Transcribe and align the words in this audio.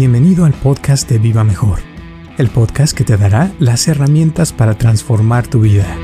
Bienvenido 0.00 0.46
al 0.46 0.54
podcast 0.54 1.10
de 1.10 1.18
Viva 1.18 1.44
Mejor, 1.44 1.80
el 2.38 2.48
podcast 2.48 2.96
que 2.96 3.04
te 3.04 3.18
dará 3.18 3.52
las 3.58 3.86
herramientas 3.86 4.50
para 4.50 4.78
transformar 4.78 5.46
tu 5.46 5.60
vida. 5.60 5.94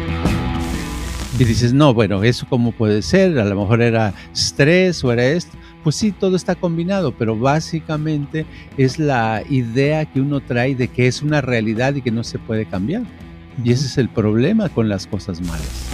Y 1.38 1.45
dices, 1.45 1.72
no, 1.72 1.95
bueno, 1.95 2.22
eso 2.22 2.45
cómo 2.46 2.72
puede 2.72 3.01
ser, 3.01 3.38
a 3.38 3.46
lo 3.46 3.59
mejor 3.59 3.80
era 3.80 4.12
estrés 4.35 5.03
o 5.03 5.12
era 5.12 5.24
esto. 5.24 5.56
Pues 5.82 5.96
sí, 5.96 6.12
todo 6.12 6.37
está 6.37 6.56
combinado, 6.56 7.17
pero 7.17 7.38
básicamente 7.38 8.45
es 8.77 8.98
la 8.98 9.43
idea 9.48 10.05
que 10.05 10.21
uno 10.21 10.41
trae 10.41 10.75
de 10.75 10.89
que 10.89 11.07
es 11.07 11.23
una 11.23 11.41
realidad 11.41 11.95
y 11.95 12.03
que 12.03 12.11
no 12.11 12.23
se 12.23 12.39
puede 12.39 12.67
cambiar. 12.67 13.05
Y 13.65 13.73
ese 13.73 13.87
es 13.87 13.97
el 13.97 14.11
problema 14.11 14.69
con 14.69 14.91
las 14.91 15.07
cosas 15.07 15.41
malas. 15.41 15.87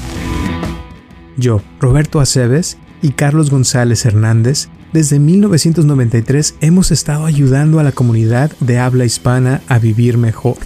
Yo, 1.36 1.62
Roberto 1.78 2.18
Aceves 2.18 2.78
y 3.00 3.10
Carlos 3.10 3.48
González 3.48 4.04
Hernández, 4.04 4.70
desde 4.92 5.18
1993 5.18 6.56
hemos 6.60 6.90
estado 6.90 7.26
ayudando 7.26 7.80
a 7.80 7.82
la 7.82 7.92
comunidad 7.92 8.52
de 8.60 8.78
habla 8.78 9.04
hispana 9.04 9.62
a 9.68 9.78
vivir 9.78 10.18
mejor. 10.18 10.56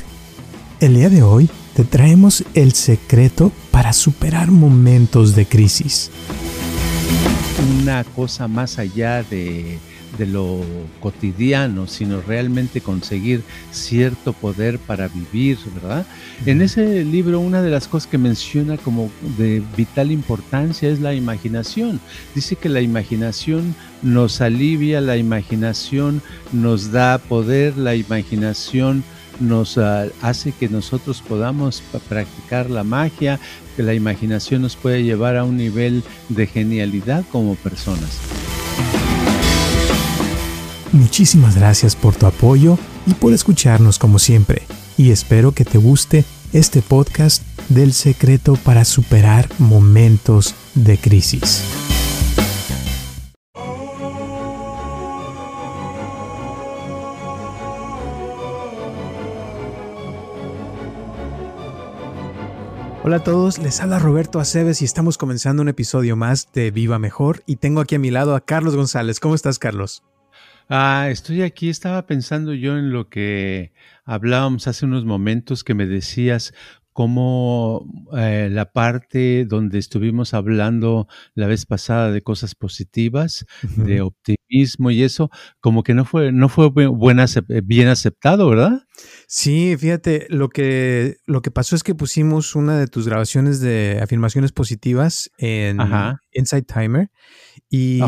El 0.81 0.95
día 0.95 1.09
de 1.09 1.23
hoy 1.23 1.49
te 1.75 1.85
traemos 1.85 2.45
el 2.55 2.73
secreto 2.73 3.53
para 3.71 3.93
superar 3.93 4.51
momentos 4.51 5.35
de 5.37 5.47
crisis. 5.47 6.11
Una 7.83 8.05
cosa 8.05 8.49
más 8.49 8.79
allá 8.79 9.23
de 9.23 9.79
de 10.19 10.27
lo 10.27 10.61
cotidiano, 11.01 11.87
sino 11.87 12.21
realmente 12.21 12.81
conseguir 12.81 13.43
cierto 13.71 14.33
poder 14.33 14.79
para 14.79 15.09
vivir, 15.09 15.59
¿verdad? 15.75 16.07
En 16.47 16.63
ese 16.63 17.05
libro 17.05 17.41
una 17.41 17.63
de 17.63 17.71
las 17.71 17.89
cosas 17.89 18.09
que 18.09 18.19
menciona 18.19 18.77
como 18.77 19.11
de 19.37 19.63
vital 19.77 20.11
importancia 20.11 20.89
es 20.89 21.01
la 21.01 21.15
imaginación. 21.15 22.01
Dice 22.35 22.57
que 22.57 22.69
la 22.69 22.81
imaginación 22.81 23.75
nos 24.03 24.41
alivia, 24.41 25.01
la 25.01 25.17
imaginación 25.17 26.23
nos 26.53 26.93
da 26.93 27.19
poder, 27.19 27.77
la 27.77 27.95
imaginación 27.95 29.05
nos 29.41 29.79
ah, 29.79 30.07
hace 30.23 30.53
que 30.53 30.69
nosotros 30.69 31.23
podamos 31.27 31.83
practicar 32.09 32.71
la 32.71 32.85
magia, 32.85 33.39
que 33.77 33.83
la 33.83 33.95
imaginación 33.95 34.63
nos 34.63 34.77
puede 34.77 35.03
llevar 35.03 35.37
a 35.37 35.45
un 35.45 35.57
nivel 35.57 36.03
de 36.29 36.47
genialidad 36.47 37.25
como 37.31 37.55
personas. 37.57 38.19
Muchísimas 40.97 41.57
gracias 41.57 41.95
por 41.95 42.17
tu 42.17 42.25
apoyo 42.25 42.79
y 43.07 43.13
por 43.13 43.35
escucharnos 43.35 43.99
como 43.99 44.19
siempre. 44.19 44.63
Y 44.97 45.11
espero 45.11 45.53
que 45.53 45.67
te 45.67 45.77
guste 45.77 46.25
este 46.55 46.81
podcast 46.81 47.43
del 47.69 47.93
secreto 47.93 48.57
para 48.57 48.87
superar 48.87 49.47
momentos 49.59 50.55
de 50.75 50.97
crisis. 50.97 51.63
Hola 63.05 63.17
a 63.17 63.23
todos, 63.23 63.59
les 63.59 63.83
habla 63.83 63.99
Roberto 63.99 64.41
Aceves 64.41 64.81
y 64.81 64.87
estamos 64.87 65.19
comenzando 65.19 65.61
un 65.61 65.69
episodio 65.69 66.17
más 66.17 66.49
de 66.55 66.71
Viva 66.71 66.99
Mejor 66.99 67.43
y 67.45 67.57
tengo 67.57 67.83
aquí 67.83 67.97
a 67.97 67.99
mi 67.99 68.11
lado 68.11 68.35
a 68.35 68.41
Carlos 68.41 68.75
González. 68.75 69.21
¿Cómo 69.21 69.35
estás, 69.35 69.59
Carlos? 69.59 70.03
Ah, 70.69 71.09
estoy 71.11 71.43
aquí, 71.43 71.69
estaba 71.69 72.07
pensando 72.07 72.53
yo 72.53 72.77
en 72.77 72.91
lo 72.91 73.09
que 73.09 73.73
hablábamos 74.05 74.67
hace 74.67 74.85
unos 74.85 75.05
momentos 75.05 75.63
que 75.63 75.75
me 75.75 75.87
decías 75.87 76.55
cómo 76.97 77.87
eh, 78.17 78.49
la 78.51 78.73
parte 78.73 79.45
donde 79.45 79.79
estuvimos 79.79 80.33
hablando 80.33 81.09
la 81.35 81.47
vez 81.47 81.67
pasada 81.67 82.11
de 82.11 82.23
cosas 82.23 82.55
positivas, 82.55 83.45
de 83.77 84.01
optimismo 84.01 84.91
y 84.91 85.03
eso, 85.03 85.29
como 85.61 85.83
que 85.83 85.93
no 85.93 86.07
fue, 86.07 86.33
no 86.33 86.49
fue 86.49 86.71
buena, 86.71 87.27
bien 87.65 87.89
aceptado, 87.89 88.49
¿verdad? 88.49 88.87
Sí, 89.29 89.77
fíjate, 89.77 90.27
lo 90.31 90.49
que, 90.49 91.19
lo 91.27 91.43
que 91.43 91.51
pasó 91.51 91.77
es 91.77 91.83
que 91.83 91.95
pusimos 91.95 92.57
una 92.57 92.79
de 92.79 92.87
tus 92.87 93.07
grabaciones 93.07 93.61
de 93.61 94.01
afirmaciones 94.03 94.53
positivas 94.53 95.31
en 95.37 95.77
Inside 96.33 96.63
Timer 96.63 97.11
y, 97.69 98.01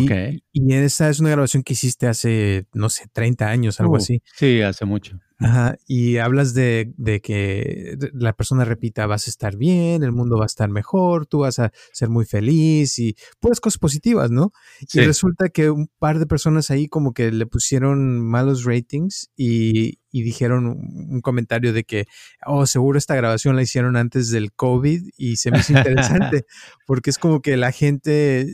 y 0.51 0.73
esa 0.73 1.11
es 1.11 1.21
una 1.21 1.29
grabación 1.29 1.63
que 1.63 1.75
hiciste 1.75 2.07
hace, 2.07 2.67
no 2.73 2.89
sé, 2.89 3.05
30 3.13 3.49
años, 3.49 3.81
algo 3.81 3.93
uh, 3.93 3.97
así. 3.97 4.23
Sí, 4.35 4.63
hace 4.63 4.87
mucho. 4.87 5.21
Ajá, 5.41 5.77
y 5.87 6.17
hablas 6.17 6.53
de, 6.53 6.93
de, 6.97 7.21
que 7.21 7.97
la 8.13 8.33
persona 8.33 8.65
repita, 8.65 9.07
vas 9.07 9.29
a 9.29 9.31
estar 9.31 9.57
bien, 9.57 10.03
el 10.03 10.11
mundo 10.11 10.37
va 10.37 10.45
a 10.45 10.47
estar 10.47 10.69
mejor, 10.69 11.27
tú 11.27 11.41
vas 11.41 11.61
a 11.61 11.71
ser 11.93 12.09
muy 12.09 12.25
feliz 12.25 12.99
y 12.99 13.15
pues 13.39 13.61
cosas 13.61 13.79
positivas, 13.79 14.33
¿no? 14.33 14.53
Y 14.93 14.99
resulta 15.01 15.49
que 15.49 15.71
un 15.71 15.89
par 16.01 16.19
de 16.19 16.27
personas 16.27 16.73
ahí 16.73 16.89
como 16.89 17.13
que 17.13 17.31
le 17.31 17.47
pusieron 17.47 18.19
malos 18.21 18.65
ratings 18.65 19.31
y, 19.37 20.01
y 20.11 20.23
dijeron 20.23 20.67
un 20.67 21.21
comentario 21.21 21.73
de 21.73 21.85
que, 21.85 22.07
oh, 22.47 22.67
seguro 22.67 22.99
esta 22.99 23.15
grabación 23.15 23.57
la 23.57 23.63
hicieron 23.63 23.97
antes 23.97 24.31
del 24.31 24.53
COVID 24.53 25.03
y 25.17 25.37
se 25.37 25.51
me 25.51 25.59
hizo 25.59 25.73
interesante, 25.75 26.47
porque 26.87 27.11
es 27.11 27.19
como 27.19 27.43
que 27.43 27.57
la 27.57 27.73
gente, 27.73 28.47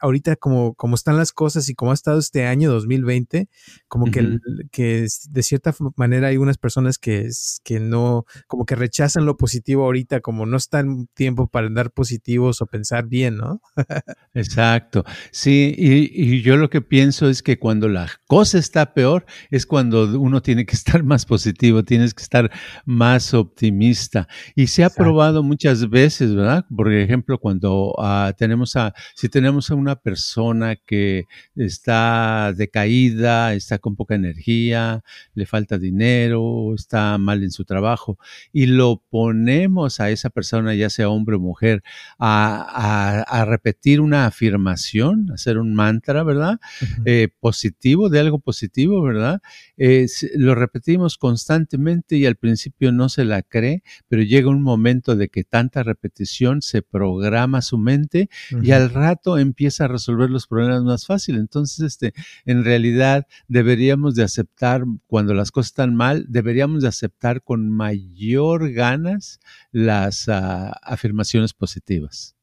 ahorita 0.00 0.36
como, 0.36 0.74
como 0.74 0.94
están 0.94 1.16
las 1.16 1.32
cosas 1.32 1.68
y 1.68 1.74
como 1.74 1.92
ha 1.92 1.94
estado 1.94 2.18
este 2.18 2.46
año 2.46 2.70
2020, 2.70 3.48
como 3.88 4.10
que, 4.10 4.38
que 4.72 5.06
de 5.30 5.42
cierta 5.42 5.74
manera 5.96 6.28
hay 6.28 6.36
unas 6.36 6.58
personas 6.58 6.98
que, 6.98 7.28
que 7.62 7.78
no, 7.78 8.24
como 8.48 8.66
que 8.66 8.74
rechazan 8.74 9.26
lo 9.26 9.36
positivo 9.36 9.84
ahorita, 9.84 10.20
como 10.20 10.46
no 10.46 10.56
está 10.56 10.80
en 10.80 11.06
tiempo 11.14 11.46
para 11.46 11.68
dar 11.70 11.92
positivos 11.92 12.60
o 12.62 12.66
pensar 12.66 13.06
bien, 13.06 13.36
¿no? 13.36 13.60
Exacto, 14.34 15.04
sí, 15.30 15.74
y, 15.76 16.10
y 16.12 16.42
yo 16.42 16.56
lo 16.56 16.68
que 16.68 16.80
pienso 16.82 17.28
es 17.28 17.42
que 17.42 17.58
cuando 17.58 17.88
la 17.88 18.10
cosa 18.26 18.58
está 18.58 18.92
peor 18.92 19.24
es 19.50 19.66
cuando 19.66 20.18
uno 20.18 20.42
tiene 20.42 20.66
que 20.66 20.74
estar 20.74 20.95
más 21.04 21.26
positivo, 21.26 21.82
tienes 21.82 22.14
que 22.14 22.22
estar 22.22 22.50
más 22.84 23.34
optimista. 23.34 24.28
Y 24.54 24.68
se 24.68 24.84
ha 24.84 24.90
probado 24.90 25.42
muchas 25.42 25.88
veces, 25.88 26.34
¿verdad? 26.34 26.64
Por 26.74 26.92
ejemplo, 26.92 27.38
cuando 27.38 27.94
ah, 27.98 28.32
tenemos 28.36 28.76
a, 28.76 28.94
si 29.14 29.28
tenemos 29.28 29.70
a 29.70 29.74
una 29.74 29.96
persona 29.96 30.76
que 30.76 31.24
está 31.54 32.52
decaída, 32.56 33.54
está 33.54 33.78
con 33.78 33.96
poca 33.96 34.14
energía, 34.14 35.02
le 35.34 35.46
falta 35.46 35.78
dinero, 35.78 36.74
está 36.74 37.18
mal 37.18 37.42
en 37.42 37.50
su 37.50 37.64
trabajo, 37.64 38.18
y 38.52 38.66
lo 38.66 39.02
ponemos 39.10 40.00
a 40.00 40.10
esa 40.10 40.30
persona, 40.30 40.74
ya 40.74 40.90
sea 40.90 41.08
hombre 41.08 41.36
o 41.36 41.40
mujer, 41.40 41.82
a, 42.18 43.24
a, 43.26 43.44
repetir 43.44 44.00
una 44.00 44.26
afirmación, 44.26 45.30
hacer 45.32 45.58
un 45.58 45.74
mantra, 45.74 46.22
¿verdad? 46.22 46.58
Eh, 47.04 47.28
positivo, 47.40 48.08
de 48.08 48.20
algo 48.20 48.38
positivo, 48.38 49.02
¿verdad? 49.02 49.40
Eh, 49.76 50.06
lo 50.34 50.54
repetimos 50.86 51.18
constantemente 51.18 52.16
y 52.16 52.26
al 52.26 52.36
principio 52.36 52.92
no 52.92 53.08
se 53.08 53.24
la 53.24 53.42
cree, 53.42 53.82
pero 54.06 54.22
llega 54.22 54.48
un 54.48 54.62
momento 54.62 55.16
de 55.16 55.28
que 55.28 55.42
tanta 55.42 55.82
repetición 55.82 56.62
se 56.62 56.80
programa 56.80 57.60
su 57.60 57.76
mente 57.76 58.28
y 58.62 58.70
al 58.70 58.90
rato 58.90 59.36
empieza 59.36 59.86
a 59.86 59.88
resolver 59.88 60.30
los 60.30 60.46
problemas 60.46 60.84
más 60.84 61.04
fácil. 61.04 61.38
Entonces, 61.38 61.80
este, 61.80 62.14
en 62.44 62.62
realidad 62.62 63.26
deberíamos 63.48 64.14
de 64.14 64.22
aceptar 64.22 64.84
cuando 65.08 65.34
las 65.34 65.50
cosas 65.50 65.70
están 65.70 65.96
mal, 65.96 66.24
deberíamos 66.28 66.82
de 66.82 66.88
aceptar 66.88 67.42
con 67.42 67.68
mayor 67.68 68.70
ganas 68.70 69.40
las 69.72 70.28
ah, 70.28 70.70
afirmaciones 70.84 71.52
positivas. 71.52 72.35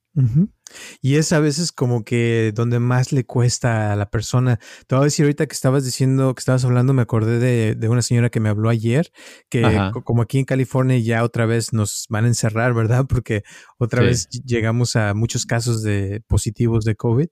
Y 1.01 1.15
es 1.15 1.33
a 1.33 1.39
veces 1.39 1.71
como 1.71 2.03
que 2.03 2.51
donde 2.55 2.79
más 2.79 3.11
le 3.11 3.25
cuesta 3.25 3.91
a 3.91 3.95
la 3.95 4.09
persona. 4.09 4.59
Te 4.87 4.95
voy 4.95 5.03
a 5.03 5.05
decir 5.05 5.25
ahorita 5.25 5.45
que 5.45 5.53
estabas 5.53 5.85
diciendo, 5.85 6.33
que 6.33 6.39
estabas 6.39 6.65
hablando, 6.65 6.93
me 6.93 7.01
acordé 7.01 7.75
de, 7.75 7.89
una 7.89 8.01
señora 8.01 8.29
que 8.29 8.39
me 8.39 8.49
habló 8.49 8.69
ayer, 8.69 9.11
que 9.49 9.63
como 10.03 10.21
aquí 10.21 10.39
en 10.39 10.45
California 10.45 10.97
ya 10.99 11.23
otra 11.23 11.45
vez 11.45 11.73
nos 11.73 12.05
van 12.09 12.25
a 12.25 12.29
encerrar, 12.29 12.73
¿verdad? 12.73 13.05
Porque 13.09 13.43
otra 13.77 14.01
vez 14.01 14.29
llegamos 14.29 14.95
a 14.95 15.13
muchos 15.13 15.45
casos 15.45 15.83
de 15.83 16.21
positivos 16.27 16.85
de 16.85 16.95
COVID. 16.95 17.27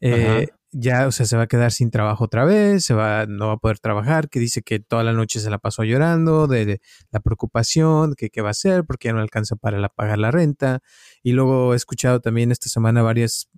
Eh, 0.00 0.48
ya, 0.72 1.06
o 1.06 1.12
sea, 1.12 1.26
se 1.26 1.36
va 1.36 1.44
a 1.44 1.46
quedar 1.46 1.70
sin 1.70 1.90
trabajo 1.90 2.24
otra 2.24 2.44
vez, 2.44 2.84
se 2.84 2.94
va, 2.94 3.26
no 3.26 3.48
va 3.48 3.52
a 3.54 3.56
poder 3.58 3.78
trabajar, 3.78 4.28
que 4.28 4.40
dice 4.40 4.62
que 4.62 4.80
toda 4.80 5.04
la 5.04 5.12
noche 5.12 5.38
se 5.40 5.50
la 5.50 5.58
pasó 5.58 5.84
llorando 5.84 6.46
de, 6.46 6.80
la 7.10 7.20
preocupación, 7.20 8.14
que 8.14 8.30
qué 8.30 8.40
va 8.40 8.48
a 8.48 8.50
hacer, 8.52 8.84
porque 8.84 9.08
ya 9.08 9.12
no 9.14 9.20
alcanza 9.20 9.56
para 9.56 9.88
pagar 9.90 10.18
la 10.18 10.30
renta. 10.30 10.80
Y 11.22 11.32
luego 11.32 11.74
he 11.74 11.76
escuchado 11.76 12.20
también 12.20 12.50
esta 12.52 12.68
semana 12.68 13.02
varias 13.02 13.48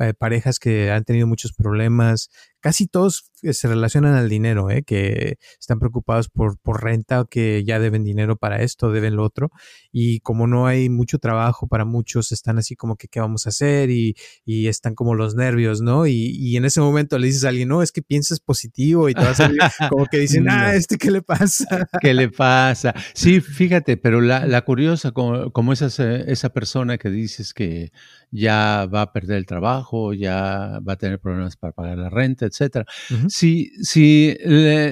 eh, 0.00 0.14
parejas 0.14 0.58
que 0.58 0.90
han 0.90 1.04
tenido 1.04 1.26
muchos 1.26 1.52
problemas 1.52 2.30
casi 2.60 2.86
todos 2.86 3.30
eh, 3.42 3.54
se 3.54 3.68
relacionan 3.68 4.14
al 4.14 4.28
dinero, 4.28 4.70
¿eh? 4.70 4.82
que 4.82 5.38
están 5.58 5.78
preocupados 5.78 6.28
por, 6.28 6.58
por 6.58 6.84
renta 6.84 7.24
que 7.28 7.64
ya 7.64 7.78
deben 7.78 8.04
dinero 8.04 8.36
para 8.36 8.62
esto, 8.62 8.92
deben 8.92 9.16
lo 9.16 9.24
otro. 9.24 9.50
Y 9.92 10.20
como 10.20 10.46
no 10.46 10.66
hay 10.66 10.88
mucho 10.88 11.18
trabajo 11.18 11.66
para 11.66 11.84
muchos, 11.84 12.32
están 12.32 12.58
así 12.58 12.76
como 12.76 12.96
que 12.96 13.08
qué 13.08 13.20
vamos 13.20 13.46
a 13.46 13.48
hacer 13.48 13.90
y, 13.90 14.14
y 14.44 14.68
están 14.68 14.94
como 14.94 15.14
los 15.14 15.34
nervios, 15.34 15.80
¿no? 15.80 16.06
Y, 16.06 16.36
y, 16.36 16.56
en 16.56 16.64
ese 16.64 16.80
momento 16.80 17.18
le 17.18 17.28
dices 17.28 17.44
a 17.44 17.48
alguien, 17.48 17.68
no, 17.68 17.82
es 17.82 17.92
que 17.92 18.02
piensas 18.02 18.40
positivo 18.40 19.08
y 19.08 19.14
te 19.14 19.22
vas 19.22 19.40
a 19.40 19.50
como 19.88 20.06
que 20.06 20.18
dicen, 20.18 20.48
ah, 20.48 20.74
¿este 20.74 20.98
qué 20.98 21.10
le 21.10 21.22
pasa? 21.22 21.88
¿Qué 22.00 22.14
le 22.14 22.28
pasa? 22.28 22.94
Sí, 23.14 23.40
fíjate, 23.40 23.96
pero 23.96 24.20
la, 24.20 24.46
la 24.46 24.64
curiosa, 24.64 25.12
como, 25.12 25.50
como 25.52 25.72
esa, 25.72 25.86
esa 25.86 26.50
persona 26.50 26.98
que 26.98 27.10
dices 27.10 27.54
que 27.54 27.92
ya 28.30 28.86
va 28.86 29.02
a 29.02 29.12
perder 29.12 29.38
el 29.38 29.46
trabajo, 29.46 30.12
ya 30.14 30.80
va 30.86 30.94
a 30.94 30.96
tener 30.96 31.18
problemas 31.18 31.56
para 31.56 31.72
pagar 31.72 31.98
la 31.98 32.10
renta, 32.10 32.46
etcétera. 32.46 32.86
Si, 33.28 33.70
si 33.82 34.36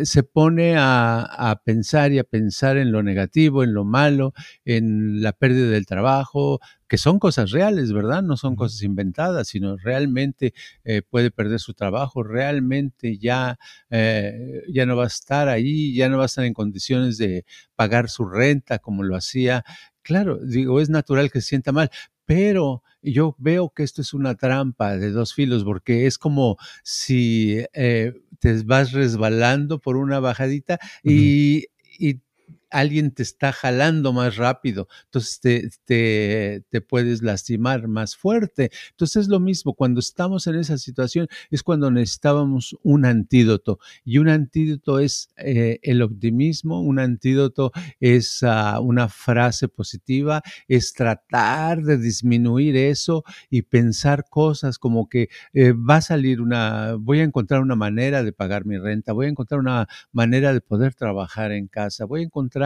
se 0.04 0.22
pone 0.22 0.76
a, 0.76 1.22
a, 1.22 1.56
pensar 1.62 2.12
y 2.12 2.18
a 2.18 2.24
pensar 2.24 2.76
en 2.76 2.92
lo 2.92 3.02
negativo, 3.02 3.62
en 3.62 3.74
lo 3.74 3.84
malo, 3.84 4.32
en 4.64 5.22
la 5.22 5.32
pérdida 5.32 5.68
del 5.70 5.86
trabajo, 5.86 6.60
que 6.88 6.98
son 6.98 7.18
cosas 7.18 7.50
reales, 7.50 7.92
¿verdad? 7.92 8.22
No 8.22 8.36
son 8.36 8.56
cosas 8.56 8.82
inventadas, 8.82 9.48
sino 9.48 9.76
realmente 9.76 10.54
eh, 10.84 11.02
puede 11.02 11.30
perder 11.30 11.60
su 11.60 11.74
trabajo, 11.74 12.22
realmente 12.22 13.18
ya, 13.18 13.58
eh, 13.90 14.62
ya 14.72 14.86
no 14.86 14.96
va 14.96 15.04
a 15.04 15.08
estar 15.08 15.48
ahí, 15.48 15.94
ya 15.94 16.08
no 16.08 16.16
va 16.16 16.24
a 16.24 16.26
estar 16.26 16.44
en 16.44 16.54
condiciones 16.54 17.18
de 17.18 17.44
pagar 17.76 18.08
su 18.08 18.26
renta 18.26 18.78
como 18.78 19.02
lo 19.02 19.16
hacía. 19.16 19.64
Claro, 20.02 20.38
digo, 20.38 20.80
es 20.80 20.88
natural 20.88 21.30
que 21.30 21.42
se 21.42 21.48
sienta 21.48 21.72
mal, 21.72 21.90
pero 22.28 22.82
yo 23.00 23.34
veo 23.38 23.70
que 23.70 23.82
esto 23.82 24.02
es 24.02 24.12
una 24.12 24.34
trampa 24.34 24.98
de 24.98 25.10
dos 25.12 25.32
filos, 25.32 25.64
porque 25.64 26.06
es 26.06 26.18
como 26.18 26.58
si 26.82 27.64
eh, 27.72 28.12
te 28.38 28.62
vas 28.64 28.92
resbalando 28.92 29.78
por 29.78 29.96
una 29.96 30.20
bajadita 30.20 30.78
y, 31.02 31.68
y 31.98 32.20
alguien 32.70 33.12
te 33.12 33.22
está 33.22 33.52
jalando 33.52 34.12
más 34.12 34.36
rápido, 34.36 34.88
entonces 35.04 35.40
te, 35.84 36.62
te, 36.70 36.80
puedes 36.80 37.22
lastimar 37.22 37.88
más 37.88 38.16
fuerte. 38.16 38.70
Entonces 38.90 39.24
es 39.24 39.28
lo 39.28 39.40
mismo, 39.40 39.74
cuando 39.74 40.00
estamos 40.00 40.46
en 40.46 40.56
esa 40.56 40.78
situación 40.78 41.28
es 41.50 41.62
cuando 41.62 41.90
necesitábamos 41.90 42.76
un 42.82 43.04
antídoto 43.04 43.78
y 44.04 44.18
un 44.18 44.28
antídoto 44.28 44.98
es 44.98 45.30
eh, 45.36 45.78
el 45.82 46.02
optimismo, 46.02 46.80
un 46.80 46.98
antídoto 46.98 47.72
es 48.00 48.42
ah, 48.42 48.80
una 48.80 49.08
frase 49.08 49.68
positiva, 49.68 50.42
es 50.68 50.92
tratar 50.92 51.82
de 51.82 51.98
disminuir 51.98 52.76
eso 52.76 53.24
y 53.50 53.62
pensar 53.62 54.26
cosas 54.28 54.78
como 54.78 55.08
que 55.08 55.28
eh, 55.52 55.72
va 55.72 55.96
a 55.96 56.00
salir 56.00 56.40
una, 56.40 56.94
voy 56.98 57.20
a 57.20 57.24
encontrar 57.24 57.60
una 57.60 57.76
manera 57.76 58.22
de 58.22 58.32
pagar 58.32 58.64
mi 58.64 58.78
renta, 58.78 59.12
voy 59.12 59.26
a 59.26 59.30
encontrar 59.30 59.60
una 59.60 59.88
manera 60.12 60.52
de 60.52 60.60
poder 60.60 60.94
trabajar 60.94 61.52
en 61.52 61.66
casa, 61.66 62.04
voy 62.04 62.20
a 62.20 62.24
encontrar 62.24 62.57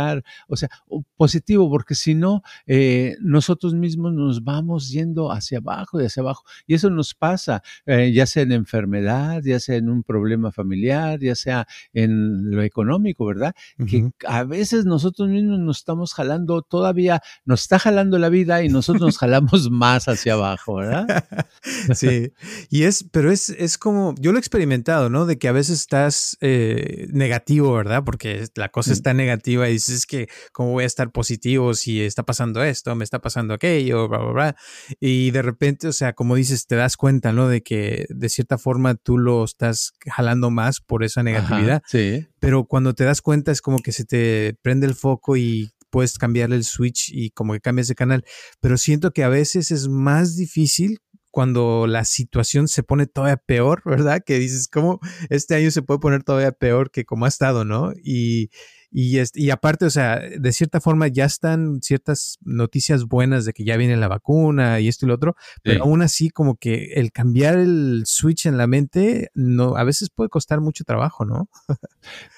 o 0.49 0.57
sea, 0.57 0.69
positivo, 1.17 1.71
porque 1.71 1.95
si 1.95 2.15
no, 2.15 2.43
eh, 2.67 3.17
nosotros 3.21 3.75
mismos 3.75 4.13
nos 4.13 4.45
vamos 4.45 4.91
yendo 4.91 5.31
hacia 5.31 5.59
abajo 5.59 6.01
y 6.01 6.07
hacia 6.07 6.23
abajo. 6.23 6.45
Y 6.67 6.75
eso 6.75 6.91
nos 6.91 7.15
pasa, 7.15 7.63
eh, 7.87 8.13
ya 8.13 8.27
sea 8.27 8.43
en 8.43 8.53
enfermedad, 8.53 9.43
ya 9.45 9.61
sea 9.61 9.77
en 9.77 9.89
un 9.89 10.03
problema 10.03 10.53
familiar, 10.53 11.21
ya 11.21 11.35
sea 11.35 11.67
en 11.93 12.51
lo 12.51 12.63
económico, 12.63 13.27
¿verdad? 13.27 13.55
Que 13.87 14.11
a 14.27 14.45
veces 14.45 14.85
nosotros 14.85 15.29
mismos 15.29 15.59
nos 15.59 15.79
estamos 15.79 16.15
jalando 16.15 16.63
todavía, 16.63 17.21
nos 17.45 17.63
está 17.63 17.79
jalando 17.79 18.19
la 18.19 18.29
vida 18.29 18.63
y 18.63 18.69
nosotros 18.69 19.03
nos 19.03 19.19
jalamos 19.19 19.71
más 19.71 20.09
hacia 20.09 20.35
abajo, 20.35 20.77
¿verdad? 20.77 21.25
sí, 21.95 22.33
y 22.71 22.85
es, 22.85 23.05
pero 23.11 23.31
es, 23.31 23.51
es 23.51 23.79
como, 23.79 24.15
yo 24.19 24.33
lo 24.33 24.39
he 24.39 24.41
experimentado, 24.41 25.11
¿no? 25.11 25.27
De 25.27 25.39
que 25.39 25.49
a 25.49 25.53
veces 25.53 25.81
estás 25.81 26.37
eh, 26.41 27.09
negativo, 27.11 27.73
¿verdad? 27.75 28.05
Porque 28.05 28.47
la 28.55 28.69
cosa 28.69 28.91
mm. 28.91 28.95
está 28.95 29.15
negativa 29.15 29.69
y 29.69 29.79
es 29.89 30.07
que, 30.07 30.29
¿cómo 30.53 30.73
voy 30.73 30.85
a 30.85 30.87
estar 30.87 31.11
positivo 31.11 31.75
si 31.75 32.03
está 32.03 32.23
pasando 32.23 32.63
esto, 32.63 32.95
me 32.95 33.05
está 33.05 33.21
pasando 33.21 33.55
aquello, 33.55 34.09
bla, 34.09 34.19
bla, 34.19 34.33
bla? 34.33 34.57
Y 35.01 35.31
de 35.31 35.43
repente, 35.43 35.89
o 35.89 35.93
sea, 35.93 36.13
como 36.13 36.35
dices, 36.35 36.67
te 36.67 36.77
das 36.77 36.97
cuenta, 36.97 37.33
¿no? 37.33 37.49
De 37.49 37.63
que 37.63 38.07
de 38.09 38.29
cierta 38.29 38.59
forma 38.59 38.95
tú 38.95 39.19
lo 39.19 39.45
estás 39.45 39.93
jalando 40.07 40.51
más 40.51 40.81
por 40.81 41.05
esa 41.05 41.23
negatividad. 41.23 41.83
sí. 41.87 42.27
Pero 42.41 42.65
cuando 42.65 42.93
te 42.93 43.05
das 43.05 43.23
cuenta 43.23 43.53
es 43.53 43.63
como 43.63 43.79
que 43.79 43.93
se 43.93 44.05
te 44.05 44.57
prende 44.63 44.89
el 44.89 44.97
foco 44.97 45.37
y 45.37 45.71
puedes 45.91 46.19
cambiarle 46.19 46.57
el 46.57 46.65
switch 46.65 47.11
y 47.13 47.31
como 47.31 47.53
que 47.53 47.61
cambias 47.61 47.87
de 47.87 47.95
canal. 47.95 48.25
Pero 48.61 48.79
siento 48.79 49.13
que 49.13 49.23
a 49.23 49.29
veces 49.29 49.71
es 49.71 49.89
más 49.89 50.35
difícil 50.37 50.99
cuando 51.31 51.87
la 51.87 52.05
situación 52.05 52.69
se 52.69 52.83
pone 52.83 53.07
todavía 53.07 53.37
peor, 53.37 53.83
¿verdad? 53.85 54.23
Que 54.25 54.39
dices, 54.39 54.69
¿cómo 54.69 55.01
este 55.31 55.55
año 55.55 55.71
se 55.71 55.83
puede 55.83 56.01
poner 56.01 56.23
todavía 56.23 56.53
peor 56.53 56.91
que 56.91 57.05
como 57.05 57.27
ha 57.27 57.29
estado, 57.29 57.65
¿no? 57.65 57.93
Y, 58.03 58.51
y, 58.93 59.19
y 59.35 59.51
aparte, 59.51 59.87
o 59.87 59.91
sea, 59.91 60.19
de 60.19 60.53
cierta 60.53 60.81
forma 60.81 61.09
ya 61.09 61.25
están 61.25 61.81
ciertas 61.81 62.39
noticias 62.43 63.07
buenas 63.07 63.45
de 63.45 63.53
que 63.53 63.65
ya 63.65 63.77
viene 63.77 63.97
la 63.97 64.09
vacuna 64.09 64.81
y 64.81 64.89
esto 64.89 65.07
y 65.07 65.09
lo 65.09 65.15
otro, 65.15 65.35
pero 65.63 65.85
aún 65.85 66.03
así 66.03 66.31
como 66.31 66.57
que 66.57 66.93
el 66.95 67.11
cambiar 67.11 67.59
el 67.59 68.03
switch 68.05 68.47
en 68.47 68.59
la 68.59 68.67
mente 68.67 69.31
no, 69.35 69.77
a 69.77 69.85
veces 69.85 70.11
puede 70.11 70.29
costar 70.29 70.61
mucho 70.61 70.85
trabajo, 70.85 71.25
¿no? 71.25 71.49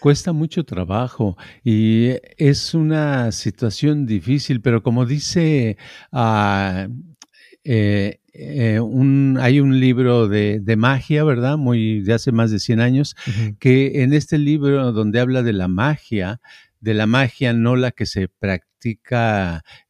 Cuesta 0.01 0.33
mucho 0.33 0.65
trabajo 0.65 1.37
y 1.65 2.11
es 2.37 2.75
una 2.75 3.33
situación 3.33 4.06
difícil, 4.06 4.61
pero 4.61 4.83
como 4.83 5.06
dice... 5.06 5.77
Uh, 6.12 6.89
eh, 7.65 8.21
eh, 8.36 8.81
un, 8.81 9.38
hay 9.40 9.60
un 9.60 9.78
libro 9.78 10.26
de, 10.26 10.58
de, 10.60 10.76
magia, 10.76 11.22
¿verdad? 11.22 11.56
Muy 11.56 12.00
de 12.00 12.14
hace 12.14 12.32
más 12.32 12.50
de 12.50 12.58
100 12.58 12.81
años, 12.81 13.14
que 13.60 14.02
en 14.02 14.12
este 14.12 14.38
libro 14.38 14.90
donde 14.90 15.20
habla 15.20 15.44
de 15.44 15.52
la 15.52 15.69
magia, 15.69 16.40
de 16.81 16.94
la 16.94 17.06
magia 17.06 17.52
no 17.52 17.76
la 17.76 17.92
que 17.92 18.06
se 18.06 18.26
practica, 18.26 18.74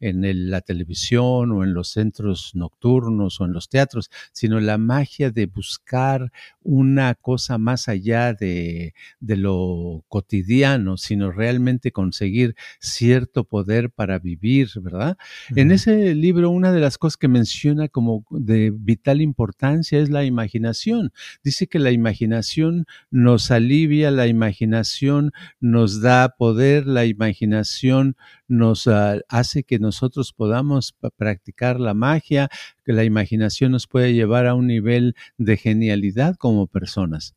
en 0.00 0.50
la 0.50 0.60
televisión 0.60 1.52
o 1.52 1.64
en 1.64 1.74
los 1.74 1.88
centros 1.88 2.52
nocturnos 2.54 3.40
o 3.40 3.44
en 3.44 3.52
los 3.52 3.68
teatros, 3.68 4.10
sino 4.32 4.60
la 4.60 4.78
magia 4.78 5.30
de 5.30 5.46
buscar 5.46 6.32
una 6.62 7.14
cosa 7.14 7.58
más 7.58 7.88
allá 7.88 8.32
de, 8.32 8.94
de 9.20 9.36
lo 9.36 10.04
cotidiano, 10.08 10.96
sino 10.96 11.30
realmente 11.30 11.92
conseguir 11.92 12.54
cierto 12.80 13.44
poder 13.44 13.90
para 13.90 14.18
vivir, 14.18 14.68
¿verdad? 14.80 15.16
En 15.54 15.70
ese 15.70 16.14
libro, 16.14 16.50
una 16.50 16.72
de 16.72 16.80
las 16.80 16.98
cosas 16.98 17.16
que 17.16 17.28
menciona 17.28 17.88
como 17.88 18.24
de 18.30 18.72
vital 18.74 19.20
importancia 19.20 19.98
es 19.98 20.10
la 20.10 20.24
imaginación. 20.24 21.12
Dice 21.42 21.66
que 21.66 21.78
la 21.78 21.90
imaginación 21.90 22.86
nos 23.10 23.50
alivia, 23.50 24.10
la 24.10 24.26
imaginación 24.26 25.32
nos 25.60 26.00
da 26.00 26.34
poder, 26.36 26.86
la 26.86 27.04
imaginación 27.04 28.16
nos 28.48 28.83
ah, 28.86 29.18
hace 29.28 29.64
que 29.64 29.78
nosotros 29.78 30.32
podamos 30.32 30.94
practicar 31.16 31.80
la 31.80 31.94
magia, 31.94 32.48
que 32.84 32.92
la 32.92 33.04
imaginación 33.04 33.72
nos 33.72 33.86
puede 33.86 34.14
llevar 34.14 34.46
a 34.46 34.54
un 34.54 34.66
nivel 34.66 35.14
de 35.38 35.56
genialidad 35.56 36.36
como 36.36 36.66
personas. 36.66 37.34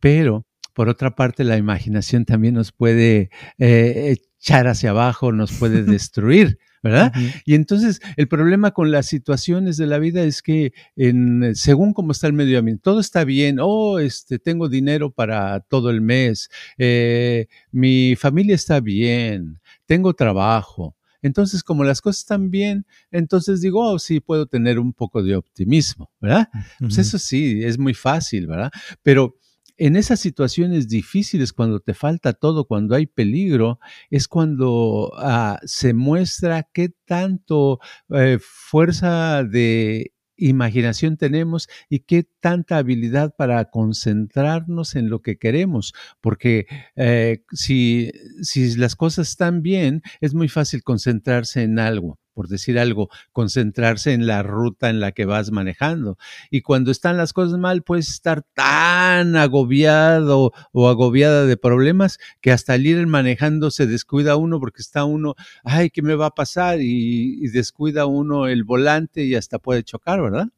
Pero, 0.00 0.44
por 0.74 0.88
otra 0.88 1.14
parte, 1.14 1.44
la 1.44 1.56
imaginación 1.56 2.24
también 2.24 2.54
nos 2.54 2.72
puede 2.72 3.30
eh, 3.58 4.16
echar 4.38 4.66
hacia 4.66 4.90
abajo, 4.90 5.32
nos 5.32 5.52
puede 5.52 5.82
destruir. 5.84 6.58
¿Verdad? 6.84 7.14
Y 7.46 7.54
entonces 7.54 8.02
el 8.18 8.28
problema 8.28 8.72
con 8.72 8.90
las 8.90 9.06
situaciones 9.06 9.78
de 9.78 9.86
la 9.86 9.98
vida 9.98 10.22
es 10.22 10.42
que 10.42 10.74
en, 10.96 11.56
según 11.56 11.94
cómo 11.94 12.12
está 12.12 12.26
el 12.26 12.34
medio 12.34 12.58
ambiente, 12.58 12.82
todo 12.84 13.00
está 13.00 13.24
bien, 13.24 13.56
oh, 13.58 13.98
este, 13.98 14.38
tengo 14.38 14.68
dinero 14.68 15.10
para 15.10 15.60
todo 15.60 15.88
el 15.88 16.02
mes, 16.02 16.50
eh, 16.76 17.46
mi 17.72 18.16
familia 18.16 18.54
está 18.54 18.80
bien, 18.80 19.60
tengo 19.86 20.12
trabajo. 20.12 20.94
Entonces, 21.22 21.62
como 21.62 21.84
las 21.84 22.02
cosas 22.02 22.20
están 22.20 22.50
bien, 22.50 22.84
entonces 23.10 23.62
digo, 23.62 23.80
oh, 23.80 23.98
sí, 23.98 24.20
puedo 24.20 24.44
tener 24.44 24.78
un 24.78 24.92
poco 24.92 25.22
de 25.22 25.36
optimismo, 25.36 26.10
¿verdad? 26.20 26.50
Pues 26.78 26.98
eso 26.98 27.18
sí, 27.18 27.62
es 27.64 27.78
muy 27.78 27.94
fácil, 27.94 28.46
¿verdad? 28.46 28.70
Pero 29.02 29.38
en 29.76 29.96
esas 29.96 30.20
situaciones 30.20 30.88
difíciles, 30.88 31.52
cuando 31.52 31.80
te 31.80 31.94
falta 31.94 32.32
todo, 32.32 32.66
cuando 32.66 32.94
hay 32.94 33.06
peligro, 33.06 33.80
es 34.10 34.28
cuando 34.28 35.12
ah, 35.16 35.58
se 35.64 35.94
muestra 35.94 36.68
qué 36.72 36.90
tanto 37.04 37.80
eh, 38.10 38.38
fuerza 38.40 39.44
de 39.44 40.12
imaginación 40.36 41.16
tenemos 41.16 41.68
y 41.88 42.00
qué 42.00 42.26
tanta 42.40 42.78
habilidad 42.78 43.34
para 43.36 43.64
concentrarnos 43.66 44.96
en 44.96 45.08
lo 45.08 45.22
que 45.22 45.38
queremos, 45.38 45.94
porque 46.20 46.66
eh, 46.96 47.44
si, 47.52 48.10
si 48.42 48.76
las 48.76 48.96
cosas 48.96 49.28
están 49.28 49.62
bien, 49.62 50.02
es 50.20 50.34
muy 50.34 50.48
fácil 50.48 50.82
concentrarse 50.82 51.62
en 51.62 51.78
algo 51.78 52.18
por 52.34 52.48
decir 52.48 52.78
algo, 52.78 53.08
concentrarse 53.32 54.12
en 54.12 54.26
la 54.26 54.42
ruta 54.42 54.90
en 54.90 55.00
la 55.00 55.12
que 55.12 55.24
vas 55.24 55.50
manejando. 55.50 56.18
Y 56.50 56.60
cuando 56.60 56.90
están 56.90 57.16
las 57.16 57.32
cosas 57.32 57.58
mal, 57.58 57.82
puedes 57.82 58.10
estar 58.10 58.42
tan 58.54 59.36
agobiado 59.36 60.52
o 60.72 60.88
agobiada 60.88 61.46
de 61.46 61.56
problemas 61.56 62.18
que 62.40 62.52
hasta 62.52 62.74
el 62.74 62.86
ir 62.86 63.06
manejando 63.06 63.70
se 63.70 63.86
descuida 63.86 64.36
uno 64.36 64.60
porque 64.60 64.82
está 64.82 65.04
uno, 65.04 65.34
ay, 65.62 65.90
¿qué 65.90 66.02
me 66.02 66.14
va 66.14 66.26
a 66.26 66.34
pasar? 66.34 66.78
Y, 66.80 67.48
descuida 67.54 68.06
uno 68.06 68.48
el 68.48 68.64
volante 68.64 69.24
y 69.24 69.36
hasta 69.36 69.58
puede 69.58 69.84
chocar, 69.84 70.20
¿verdad? 70.20 70.48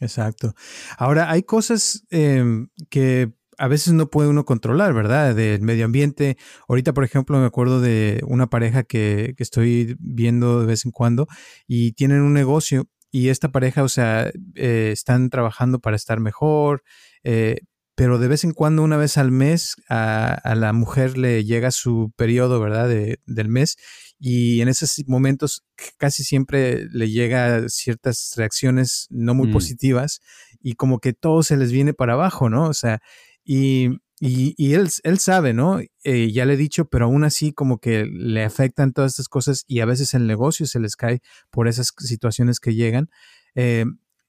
exacto. 0.00 0.54
Ahora, 0.98 1.30
hay 1.30 1.42
cosas 1.42 2.04
em, 2.10 2.68
que 2.90 3.32
a 3.62 3.68
veces 3.68 3.92
no 3.92 4.10
puede 4.10 4.28
uno 4.28 4.44
controlar, 4.44 4.92
¿verdad? 4.92 5.36
Del 5.36 5.62
medio 5.62 5.84
ambiente. 5.84 6.36
Ahorita, 6.68 6.92
por 6.92 7.04
ejemplo, 7.04 7.38
me 7.38 7.46
acuerdo 7.46 7.80
de 7.80 8.20
una 8.26 8.48
pareja 8.48 8.82
que, 8.82 9.34
que 9.36 9.42
estoy 9.44 9.94
viendo 10.00 10.58
de 10.58 10.66
vez 10.66 10.84
en 10.84 10.90
cuando 10.90 11.28
y 11.68 11.92
tienen 11.92 12.22
un 12.22 12.32
negocio 12.32 12.88
y 13.12 13.28
esta 13.28 13.52
pareja, 13.52 13.84
o 13.84 13.88
sea, 13.88 14.32
eh, 14.56 14.90
están 14.92 15.30
trabajando 15.30 15.78
para 15.78 15.94
estar 15.94 16.18
mejor, 16.18 16.82
eh, 17.22 17.60
pero 17.94 18.18
de 18.18 18.26
vez 18.26 18.42
en 18.42 18.52
cuando, 18.52 18.82
una 18.82 18.96
vez 18.96 19.16
al 19.16 19.30
mes, 19.30 19.76
a, 19.88 20.54
la 20.56 20.72
mujer 20.72 21.16
le 21.16 21.44
llega 21.44 21.70
su 21.70 22.10
periodo, 22.16 22.58
¿verdad? 22.58 22.88
del 22.88 23.48
mes 23.48 23.76
y 24.24 24.60
en 24.60 24.68
esos 24.68 25.02
momentos 25.08 25.64
casi 25.98 26.22
siempre 26.22 26.86
le 26.90 27.10
llega 27.10 27.68
ciertas 27.68 28.34
reacciones 28.36 29.08
no 29.10 29.34
muy 29.34 29.48
mm. 29.48 29.52
positivas 29.52 30.20
y 30.60 30.74
como 30.74 31.00
que 31.00 31.12
todo 31.12 31.42
se 31.42 31.56
les 31.56 31.72
viene 31.72 31.92
para 31.92 32.12
abajo, 32.12 32.48
¿no? 32.48 32.68
O 32.68 32.72
sea, 32.72 33.00
y, 33.44 33.88
y, 34.20 34.74
él, 34.74 34.88
él 35.02 35.18
sabe, 35.18 35.52
¿no? 35.52 35.80
Eh, 36.04 36.30
ya 36.30 36.44
le 36.44 36.54
he 36.54 36.56
dicho, 36.56 36.84
pero 36.84 37.06
aún 37.06 37.24
así 37.24 37.52
como 37.52 37.78
que 37.78 38.06
le 38.06 38.44
afectan 38.44 38.92
todas 38.92 39.12
estas 39.12 39.28
cosas 39.28 39.64
y 39.66 39.80
a 39.80 39.84
veces 39.84 40.14
el 40.14 40.26
negocio 40.28 40.66
se 40.66 40.78
les 40.78 40.94
cae 40.94 41.20
por 41.50 41.66
esas 41.66 41.92
situaciones 41.98 42.60
que 42.60 42.74
llegan. 42.74 43.10
Eh, 43.54 43.84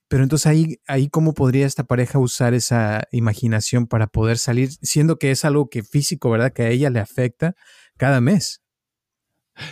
pero 0.08 0.22
entonces 0.22 0.46
ahí, 0.46 0.80
ahí 0.86 1.08
cómo 1.08 1.32
podría 1.32 1.66
esta 1.66 1.84
pareja 1.84 2.18
usar 2.18 2.54
esa 2.54 3.04
imaginación 3.12 3.86
para 3.86 4.06
poder 4.06 4.38
salir, 4.38 4.70
siendo 4.82 5.18
que 5.18 5.30
es 5.30 5.44
algo 5.44 5.68
que 5.70 5.82
físico, 5.82 6.30
¿verdad? 6.30 6.52
Que 6.52 6.64
a 6.64 6.70
ella 6.70 6.90
le 6.90 7.00
afecta 7.00 7.54
cada 7.96 8.20
mes. 8.20 8.62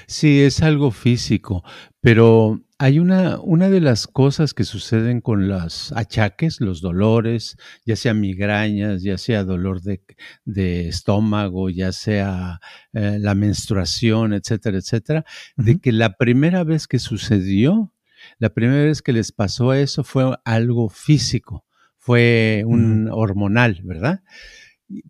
Sí, 0.07 0.43
es 0.43 0.63
algo 0.63 0.91
físico, 0.93 1.65
pero 2.01 2.61
hay 2.83 2.99
una, 2.99 3.39
una 3.39 3.71
de 3.71 3.81
las 3.81 4.09
cosas 4.09 4.55
que 4.55 4.65
suceden 4.65 5.21
con 5.21 5.47
los 5.47 5.93
achaques, 5.93 6.61
los 6.61 6.81
dolores, 6.81 7.57
ya 7.87 7.95
sea 7.95 8.13
migrañas, 8.13 9.05
ya 9.05 9.19
sea 9.19 9.45
dolor 9.45 9.83
de, 9.83 10.89
estómago, 10.89 11.71
ya 11.71 11.93
sea 11.93 12.59
eh, 12.93 13.19
la 13.21 13.37
menstruación, 13.37 14.33
etcétera, 14.33 14.79
etcétera, 14.79 15.25
de 15.57 15.79
que 15.79 15.93
la 15.93 16.17
primera 16.17 16.65
vez 16.65 16.89
que 16.89 16.99
sucedió, 16.99 17.95
la 18.41 18.53
primera 18.53 18.83
vez 18.83 19.01
que 19.01 19.13
les 19.13 19.31
pasó 19.31 19.73
eso 19.75 20.03
fue 20.03 20.37
algo 20.45 20.89
físico, 20.89 21.65
fue 21.99 22.65
un 22.67 23.09
hormonal, 23.13 23.81
¿verdad? 23.85 24.25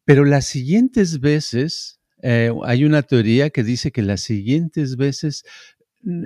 Pero 0.05 0.26
las 0.26 0.45
siguientes 0.45 1.21
veces, 1.21 2.00
eh, 2.23 2.52
hay 2.64 2.85
una 2.85 3.00
teoría 3.00 3.49
que 3.49 3.64
dice 3.64 3.93
que 3.93 4.02
las 4.02 4.21
siguientes 4.21 4.97
veces 4.97 5.47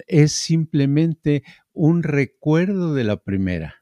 es 0.07 0.33
simplemente 0.33 1.43
un 1.73 2.03
recuerdo 2.03 2.95
de 2.95 3.05
la 3.05 3.17
primera. 3.17 3.77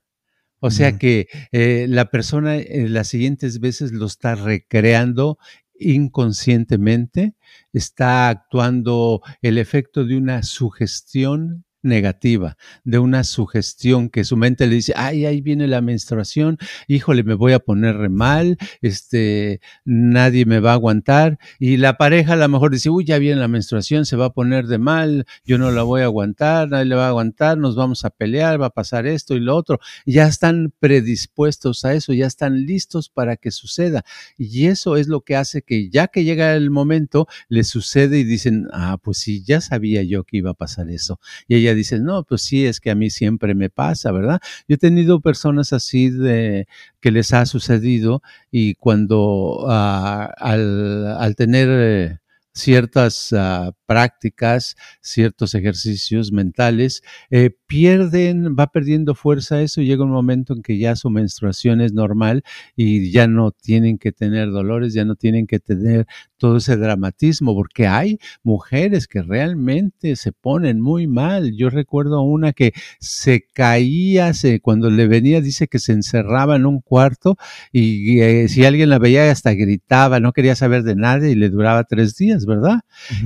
O 0.61 0.71
sea 0.71 0.99
que 0.99 1.29
eh, 1.53 1.87
la 1.91 2.11
persona 2.11 2.57
eh, 2.57 2.89
las 2.89 3.09
siguientes 3.09 3.61
veces 3.61 3.93
lo 3.93 4.07
está 4.07 4.35
recreando 4.35 5.39
inconscientemente, 5.79 7.35
está 7.73 8.31
actuando 8.31 9.21
el 9.43 9.59
efecto 9.59 10.07
de 10.07 10.17
una 10.17 10.43
sugestión 10.43 11.64
negativa, 11.85 12.57
de 12.83 12.99
una 12.99 13.23
sugestión 13.23 14.09
que 14.09 14.25
su 14.25 14.37
mente 14.37 14.67
le 14.67 14.77
dice, 14.77 14.95
ay, 14.97 15.27
ahí 15.27 15.41
viene 15.41 15.69
la 15.69 15.81
menstruación, 15.81 16.59
híjole, 16.89 17.23
me 17.23 17.35
voy 17.35 17.53
a 17.53 17.61
poner 17.61 18.11
mal, 18.11 18.59
este, 18.81 19.61
nadie 19.85 20.47
me 20.47 20.61
va 20.61 20.73
a 20.73 20.75
aguantar. 20.75 21.39
Y 21.59 21.77
la 21.77 21.97
pareja 21.97 22.33
a 22.33 22.37
lo 22.37 22.49
mejor 22.49 22.73
dice, 22.73 22.91
uy, 22.91 23.05
ya 23.05 23.19
viene 23.19 23.41
la 23.41 23.49
menstruación, 23.49 24.07
se 24.07 24.17
va 24.17 24.27
a 24.27 24.33
poner 24.33 24.67
de 24.67 24.79
mal, 24.79 25.27
yo 25.45 25.59
no 25.59 25.71
la 25.71 25.83
voy 25.83 26.01
a 26.01 26.05
aguantar, 26.05 26.71
nadie 26.71 26.87
le 26.87 26.97
va 26.97 27.07
a 27.07 27.09
aguantar, 27.09 27.59
nos 27.59 27.77
vamos 27.77 28.05
a 28.05 28.11
pelear, 28.11 28.61
va 28.61 28.67
a 28.67 28.71
pasar 28.71 29.07
esto 29.07 29.37
y 29.37 29.41
lo 29.41 29.55
otro. 29.55 29.79
Ya 30.07 30.27
están 30.27 30.73
predispuestos 30.81 31.85
a 31.85 31.95
eso, 31.95 32.13
ya 32.13 32.27
están 32.27 32.65
listos 32.65 33.11
para 33.11 33.37
que 33.37 33.51
suceda. 33.51 34.05
Y 34.39 34.67
eso 34.67 34.97
es 34.97 35.09
lo 35.09 35.21
que 35.21 35.37
hace 35.37 35.63
que 35.63 35.91
ya 35.91 36.09
que 36.09 36.25
llega 36.25 36.55
el 36.55 36.71
momento, 36.71 37.27
le 37.49 37.65
sucede 37.65 38.19
y 38.19 38.25
dicen, 38.25 38.69
ah, 38.73 38.99
pues 39.03 39.19
sí, 39.19 39.43
ya 39.45 39.61
sabía 39.61 40.03
yo 40.03 40.25
que 40.25 40.39
iba 40.39 40.51
a 40.51 40.55
pasar 40.55 40.89
eso. 40.89 41.21
Y 41.49 41.57
ella 41.57 41.74
dices, 41.75 42.01
no, 42.01 42.25
pues 42.25 42.43
sí, 42.43 42.67
es 42.67 42.81
que 42.81 42.91
a 42.91 42.95
mí 42.95 43.11
siempre 43.11 43.55
me 43.55 43.71
pasa, 43.71 44.13
¿verdad? 44.13 44.41
Yo 44.69 44.75
he 44.75 44.79
tenido 44.79 45.21
personas 45.21 45.73
así 45.73 46.11
de 46.11 46.67
que 47.01 47.11
les 47.11 47.33
ha 47.33 47.47
sucedido 47.47 48.23
y 48.51 48.75
cuando 48.77 49.67
ah, 49.69 50.33
al, 50.39 51.35
tener... 51.37 51.69
Eh, 51.71 52.19
ciertas 52.55 53.33
uh, 53.33 53.73
prácticas, 53.85 54.77
ciertos 55.01 55.55
ejercicios 55.55 56.31
mentales, 56.33 57.03
eh, 57.31 57.51
pierden, 57.75 58.55
va 58.55 58.69
perdiendo 58.69 59.17
fuerza 59.17 59.61
eso 59.61 59.81
y 59.81 59.87
llega 59.87 60.05
un 60.05 60.13
momento 60.13 60.55
en 60.55 60.63
que 60.63 60.79
ya 60.79 60.95
su 60.95 61.11
menstruación 61.11 61.81
es 61.81 61.93
normal 61.93 62.45
y 62.77 63.11
ya 63.11 63.27
no 63.27 63.51
tienen 63.51 63.99
que 63.99 64.13
tener 64.13 64.53
dolores, 64.53 64.95
ya 64.95 65.05
no 65.05 65.17
tienen 65.17 65.49
que 65.49 65.59
tener 65.59 66.07
todo 66.37 66.59
ese 66.59 66.77
dramatismo, 66.77 67.53
porque 67.55 67.89
hay 67.89 68.19
mujeres 68.45 69.09
que 69.09 69.23
realmente 69.23 70.15
se 70.15 70.31
ponen 70.31 70.81
muy 70.81 71.09
mal. 71.09 71.57
Yo 71.57 71.69
recuerdo 71.69 72.23
una 72.23 72.53
que 72.53 72.75
se 73.01 73.45
caía, 73.53 74.35
se, 74.35 74.61
cuando 74.61 74.89
le 74.91 75.09
venía, 75.09 75.41
dice 75.41 75.67
que 75.67 75.81
se 75.81 75.93
encerraba 75.93 76.55
en 76.55 76.67
un 76.67 76.81
cuarto 76.81 77.37
y 77.73 78.21
eh, 78.21 78.49
si 78.49 78.65
alguien 78.65 78.91
la 78.91 79.01
veía 79.01 79.31
hasta 79.33 79.53
gritaba, 79.55 80.21
no 80.21 80.33
quería 80.33 80.55
saber 80.55 80.85
de 80.85 80.95
nadie 80.95 81.31
y 81.31 81.35
le 81.35 81.49
duraba 81.49 81.85
tres 81.85 82.15
días 82.17 82.47
¿verdad? 82.47 82.81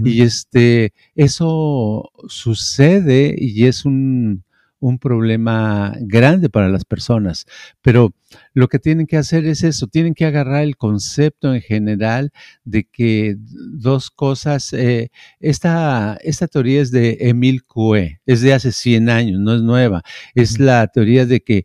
Y 0.04 0.22
este, 0.22 0.92
eso 1.14 2.10
sucede 2.28 3.34
y 3.38 3.66
es 3.66 3.84
un, 3.84 4.44
un 4.80 4.98
problema 4.98 5.94
grande 6.00 6.48
para 6.48 6.68
las 6.68 6.84
personas. 6.84 7.46
Pero 7.82 8.14
lo 8.54 8.68
que 8.68 8.78
tienen 8.78 9.06
que 9.06 9.16
hacer 9.16 9.44
es 9.46 9.62
eso, 9.62 9.86
tienen 9.86 10.14
que 10.14 10.24
agarrar 10.24 10.62
el 10.62 10.76
concepto 10.76 11.54
en 11.54 11.60
general 11.60 12.30
de 12.64 12.84
que 12.84 13.36
dos 13.38 14.10
cosas, 14.10 14.72
eh, 14.72 15.10
esta, 15.40 16.18
esta 16.22 16.46
teoría 16.48 16.80
es 16.82 16.90
de 16.90 17.18
Emile 17.20 17.60
Coué, 17.66 18.20
es 18.26 18.40
de 18.40 18.54
hace 18.54 18.72
100 18.72 19.08
años, 19.10 19.40
no 19.40 19.54
es 19.54 19.62
nueva, 19.62 20.02
es 20.34 20.58
la 20.58 20.86
teoría 20.88 21.26
de 21.26 21.40
que 21.40 21.64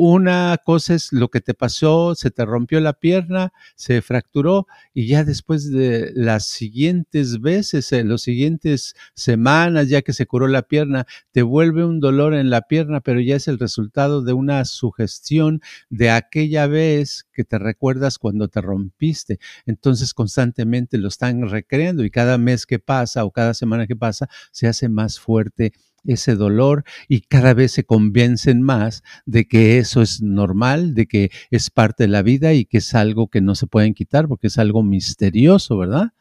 una 0.00 0.56
cosa 0.64 0.94
es 0.94 1.12
lo 1.12 1.28
que 1.28 1.40
te 1.40 1.54
pasó, 1.54 2.14
se 2.14 2.30
te 2.30 2.44
rompió 2.44 2.78
la 2.78 2.92
pierna, 2.92 3.52
se 3.74 4.00
fracturó 4.00 4.68
y 4.94 5.08
ya 5.08 5.24
después 5.24 5.72
de 5.72 6.12
las 6.14 6.46
siguientes 6.46 7.40
veces, 7.40 7.90
en 7.90 8.06
eh, 8.06 8.10
las 8.10 8.22
siguientes 8.22 8.94
semanas, 9.14 9.88
ya 9.88 10.02
que 10.02 10.12
se 10.12 10.26
curó 10.26 10.46
la 10.46 10.62
pierna, 10.62 11.04
te 11.32 11.42
vuelve 11.42 11.84
un 11.84 11.98
dolor 11.98 12.34
en 12.34 12.48
la 12.48 12.62
pierna, 12.62 13.00
pero 13.00 13.20
ya 13.20 13.34
es 13.34 13.48
el 13.48 13.58
resultado 13.58 14.22
de 14.22 14.34
una 14.34 14.64
sugestión 14.66 15.62
de 15.90 16.10
aquella 16.10 16.68
vez 16.68 17.26
que 17.32 17.42
te 17.42 17.58
recuerdas 17.58 18.18
cuando 18.18 18.46
te 18.46 18.60
rompiste. 18.60 19.40
Entonces 19.66 20.14
constantemente 20.14 20.96
lo 20.98 21.08
están 21.08 21.48
recreando 21.50 22.04
y 22.04 22.10
cada 22.10 22.38
mes 22.38 22.66
que 22.66 22.78
pasa 22.78 23.24
o 23.24 23.32
cada 23.32 23.52
semana 23.52 23.88
que 23.88 23.96
pasa 23.96 24.28
se 24.52 24.68
hace 24.68 24.88
más 24.88 25.18
fuerte 25.18 25.72
ese 26.04 26.36
dolor 26.36 26.84
y 27.08 27.20
cada 27.20 27.54
vez 27.54 27.72
se 27.72 27.84
convencen 27.84 28.62
más 28.62 29.02
de 29.26 29.46
que 29.46 29.78
eso 29.78 30.02
es 30.02 30.22
normal, 30.22 30.94
de 30.94 31.06
que 31.06 31.30
es 31.50 31.70
parte 31.70 32.04
de 32.04 32.08
la 32.08 32.22
vida 32.22 32.52
y 32.54 32.64
que 32.64 32.78
es 32.78 32.94
algo 32.94 33.28
que 33.28 33.40
no 33.40 33.54
se 33.54 33.66
pueden 33.66 33.94
quitar 33.94 34.28
porque 34.28 34.48
es 34.48 34.58
algo 34.58 34.82
misterioso, 34.82 35.76
¿verdad? 35.76 36.12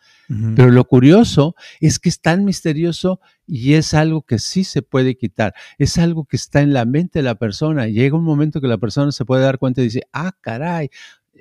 Pero 0.58 0.72
lo 0.72 0.84
curioso 0.84 1.56
es 1.80 2.00
que 2.00 2.10
es 2.10 2.20
tan 2.20 2.44
misterioso 2.44 3.22
y 3.46 3.76
es 3.76 3.94
algo 3.94 4.24
que 4.24 4.40
sí 4.40 4.66
se 4.66 4.82
puede 4.82 5.16
quitar, 5.16 5.54
es 5.78 5.98
algo 5.98 6.26
que 6.26 6.36
está 6.36 6.62
en 6.62 6.74
la 6.74 6.84
mente 6.84 7.20
de 7.20 7.24
la 7.24 7.36
persona. 7.36 7.88
Llega 7.88 8.18
un 8.18 8.26
momento 8.26 8.60
que 8.60 8.68
la 8.68 8.78
persona 8.78 9.14
se 9.14 9.24
puede 9.24 9.44
dar 9.44 9.58
cuenta 9.58 9.80
y 9.80 9.86
dice, 9.86 10.02
ah, 10.12 10.34
caray, 10.42 10.90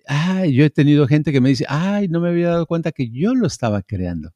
ay, 0.07 0.55
yo 0.55 0.64
he 0.64 0.71
tenido 0.71 1.09
gente 1.09 1.33
que 1.33 1.40
me 1.40 1.49
dice, 1.49 1.66
ay, 1.69 2.07
no 2.07 2.21
me 2.21 2.28
había 2.28 2.50
dado 2.50 2.66
cuenta 2.66 2.93
que 2.93 3.11
yo 3.11 3.35
lo 3.35 3.49
estaba 3.49 3.83
creando. 3.83 4.33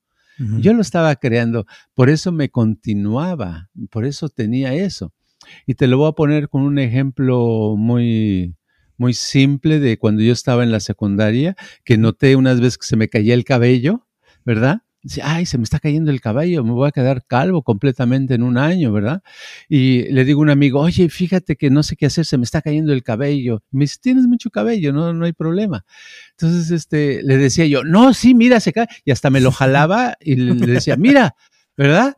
Yo 0.61 0.73
lo 0.73 0.81
estaba 0.81 1.15
creando, 1.17 1.67
por 1.95 2.09
eso 2.09 2.33
me 2.33 2.49
continuaba, 2.49 3.69
por 3.91 4.07
eso 4.07 4.31
tenía 4.31 4.73
eso. 4.73 5.13
Y 5.67 5.75
te 5.75 5.87
lo 5.87 5.99
voy 5.99 6.09
a 6.09 6.13
poner 6.13 6.49
con 6.49 6.63
un 6.63 6.79
ejemplo 6.79 7.75
muy, 7.77 8.55
muy 8.97 9.13
simple 9.13 9.81
de 9.81 9.99
cuando 9.99 10.23
yo 10.23 10.33
estaba 10.33 10.63
en 10.63 10.73
la 10.73 10.81
secundaria, 10.81 11.57
que 11.85 11.99
noté 11.99 12.37
unas 12.37 12.59
veces 12.59 12.79
que 12.79 12.87
se 12.87 12.97
me 12.97 13.09
caía 13.09 13.35
el 13.35 13.45
cabello, 13.45 14.07
¿verdad? 14.45 14.83
Dice, 15.03 15.23
ay, 15.25 15.47
se 15.47 15.57
me 15.57 15.65
está 15.65 15.79
cayendo 15.79 16.11
el 16.11 16.21
cabello, 16.21 16.63
me 16.63 16.73
voy 16.73 16.89
a 16.89 16.93
quedar 16.93 17.25
calvo 17.27 17.63
completamente 17.63 18.35
en 18.35 18.43
un 18.43 18.59
año, 18.59 18.93
¿verdad? 18.93 19.23
Y 19.69 20.03
le 20.13 20.27
digo 20.27 20.41
a 20.41 20.43
un 20.43 20.51
amigo, 20.51 20.81
oye, 20.81 21.09
fíjate 21.09 21.57
que 21.57 21.71
no 21.71 21.83
sé 21.83 21.97
qué 21.97 22.07
hacer, 22.07 22.27
se 22.27 22.37
me 22.37 22.45
está 22.45 22.61
cayendo 22.61 22.93
el 22.93 23.03
cabello. 23.03 23.63
Me 23.71 23.85
dice, 23.85 23.97
tienes 24.01 24.27
mucho 24.27 24.51
cabello, 24.51 24.93
no, 24.93 25.15
no 25.15 25.25
hay 25.25 25.33
problema. 25.33 25.87
Entonces, 26.33 26.71
este, 26.71 27.23
le 27.23 27.39
decía 27.39 27.67
yo, 27.67 27.83
no, 27.83 28.13
sí, 28.13 28.35
mira, 28.35 28.61
se 28.61 28.75
cae. 28.75 28.89
Y 29.07 29.11
hasta 29.11 29.31
me 29.31 29.41
lo 29.41 29.53
jalaba 29.53 30.17
y 30.21 30.37
le, 30.37 30.55
decía, 30.67 30.97
mira, 30.97 31.35
¿verdad? 31.77 32.17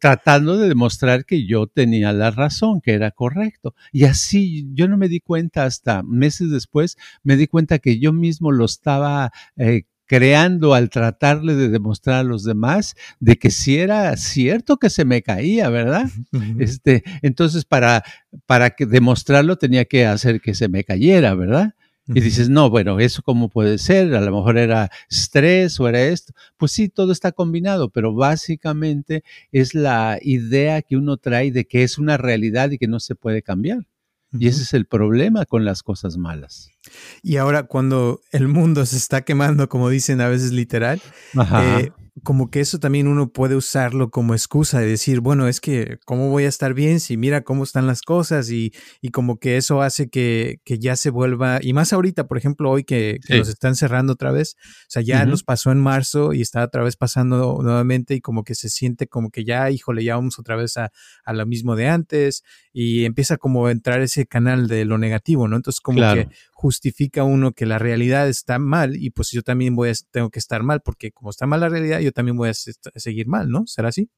tratando 0.00 0.56
de 0.56 0.68
demostrar 0.68 1.24
que 1.24 1.46
yo 1.46 1.66
tenía 1.68 2.12
la 2.12 2.30
razón, 2.32 2.80
que 2.80 2.94
era 2.94 3.10
correcto. 3.12 3.74
Y 3.92 4.04
así 4.04 4.66
yo 4.72 4.88
no 4.88 4.96
me 4.96 5.08
di 5.08 5.20
cuenta 5.20 5.64
hasta 5.64 6.02
meses 6.02 6.50
después, 6.50 6.96
me 7.22 7.36
di 7.36 7.46
cuenta 7.46 7.78
que 7.78 8.00
yo 8.00 8.12
mismo 8.12 8.50
lo 8.50 8.64
estaba 8.64 9.30
eh, 9.56 9.84
creando 10.06 10.74
al 10.74 10.90
tratarle 10.90 11.54
de 11.54 11.68
demostrar 11.68 12.20
a 12.20 12.22
los 12.24 12.44
demás 12.44 12.94
de 13.20 13.36
que 13.36 13.50
si 13.50 13.78
era 13.78 14.16
cierto 14.16 14.76
que 14.76 14.90
se 14.90 15.04
me 15.04 15.22
caía, 15.22 15.68
¿verdad? 15.70 16.08
Este, 16.58 17.02
entonces 17.22 17.64
para, 17.64 18.04
para 18.46 18.70
que 18.70 18.86
demostrarlo 18.86 19.56
tenía 19.56 19.84
que 19.84 20.06
hacer 20.06 20.40
que 20.40 20.54
se 20.54 20.68
me 20.68 20.84
cayera, 20.84 21.34
¿verdad? 21.34 21.74
Y 22.06 22.20
dices, 22.20 22.50
no, 22.50 22.68
bueno, 22.68 23.00
eso 23.00 23.22
cómo 23.22 23.48
puede 23.48 23.78
ser, 23.78 24.14
a 24.14 24.20
lo 24.20 24.30
mejor 24.30 24.58
era 24.58 24.90
estrés 25.10 25.80
o 25.80 25.88
era 25.88 26.02
esto. 26.02 26.34
Pues 26.58 26.72
sí, 26.72 26.90
todo 26.90 27.12
está 27.12 27.32
combinado, 27.32 27.88
pero 27.88 28.12
básicamente 28.14 29.24
es 29.52 29.74
la 29.74 30.18
idea 30.20 30.82
que 30.82 30.96
uno 30.96 31.16
trae 31.16 31.50
de 31.50 31.64
que 31.64 31.82
es 31.82 31.96
una 31.96 32.18
realidad 32.18 32.70
y 32.70 32.78
que 32.78 32.88
no 32.88 33.00
se 33.00 33.14
puede 33.14 33.40
cambiar. 33.40 33.86
Y 34.38 34.48
ese 34.48 34.62
es 34.62 34.74
el 34.74 34.86
problema 34.86 35.44
con 35.46 35.64
las 35.64 35.82
cosas 35.82 36.16
malas. 36.16 36.70
Y 37.22 37.36
ahora 37.36 37.64
cuando 37.64 38.20
el 38.32 38.48
mundo 38.48 38.84
se 38.84 38.96
está 38.96 39.22
quemando, 39.22 39.68
como 39.68 39.88
dicen 39.88 40.20
a 40.20 40.28
veces 40.28 40.52
literal, 40.52 41.00
eh, 41.62 41.92
como 42.22 42.48
que 42.48 42.60
eso 42.60 42.78
también 42.78 43.08
uno 43.08 43.32
puede 43.32 43.56
usarlo 43.56 44.10
como 44.10 44.34
excusa 44.34 44.78
de 44.78 44.86
decir, 44.86 45.20
bueno, 45.20 45.48
es 45.48 45.60
que, 45.60 45.98
¿cómo 46.04 46.30
voy 46.30 46.44
a 46.44 46.48
estar 46.48 46.72
bien 46.72 47.00
si 47.00 47.16
mira 47.16 47.42
cómo 47.42 47.64
están 47.64 47.88
las 47.88 48.02
cosas? 48.02 48.50
Y, 48.50 48.72
y 49.00 49.08
como 49.08 49.38
que 49.38 49.56
eso 49.56 49.82
hace 49.82 50.08
que, 50.08 50.60
que, 50.64 50.78
ya 50.78 50.94
se 50.94 51.10
vuelva, 51.10 51.58
y 51.60 51.72
más 51.72 51.92
ahorita, 51.92 52.28
por 52.28 52.38
ejemplo, 52.38 52.70
hoy 52.70 52.84
que, 52.84 53.18
que 53.26 53.38
nos 53.38 53.48
están 53.48 53.74
cerrando 53.74 54.12
otra 54.12 54.30
vez, 54.30 54.56
o 54.58 54.90
sea, 54.90 55.02
ya 55.02 55.26
nos 55.26 55.42
pasó 55.42 55.72
en 55.72 55.80
marzo 55.80 56.32
y 56.32 56.40
está 56.40 56.62
otra 56.62 56.84
vez 56.84 56.96
pasando 56.96 57.58
nuevamente 57.60 58.14
y 58.14 58.20
como 58.20 58.44
que 58.44 58.54
se 58.54 58.68
siente 58.68 59.08
como 59.08 59.30
que 59.30 59.44
ya, 59.44 59.70
híjole, 59.70 60.04
ya 60.04 60.14
vamos 60.14 60.38
otra 60.38 60.54
vez 60.54 60.76
a, 60.76 60.92
a 61.24 61.32
lo 61.32 61.46
mismo 61.46 61.74
de 61.74 61.88
antes 61.88 62.44
y 62.72 63.06
empieza 63.06 63.38
como 63.38 63.66
a 63.66 63.72
entrar 63.72 64.00
ese 64.02 64.26
canal 64.26 64.68
de 64.68 64.84
lo 64.84 64.98
negativo, 64.98 65.48
¿no? 65.48 65.56
Entonces 65.56 65.80
como 65.80 66.00
que 66.14 66.28
justifica 66.64 67.24
uno 67.24 67.52
que 67.52 67.66
la 67.66 67.78
realidad 67.78 68.26
está 68.26 68.58
mal 68.58 68.96
y 68.96 69.10
pues 69.10 69.30
yo 69.32 69.42
también 69.42 69.76
voy 69.76 69.90
a, 69.90 69.92
tengo 70.10 70.30
que 70.30 70.38
estar 70.38 70.62
mal 70.62 70.80
porque 70.80 71.12
como 71.12 71.28
está 71.28 71.46
mal 71.46 71.60
la 71.60 71.68
realidad, 71.68 72.00
yo 72.00 72.10
también 72.10 72.38
voy 72.38 72.48
a 72.48 72.54
seguir 72.54 73.26
mal, 73.26 73.50
¿no? 73.50 73.66
¿Será 73.66 73.90
así? 73.90 74.08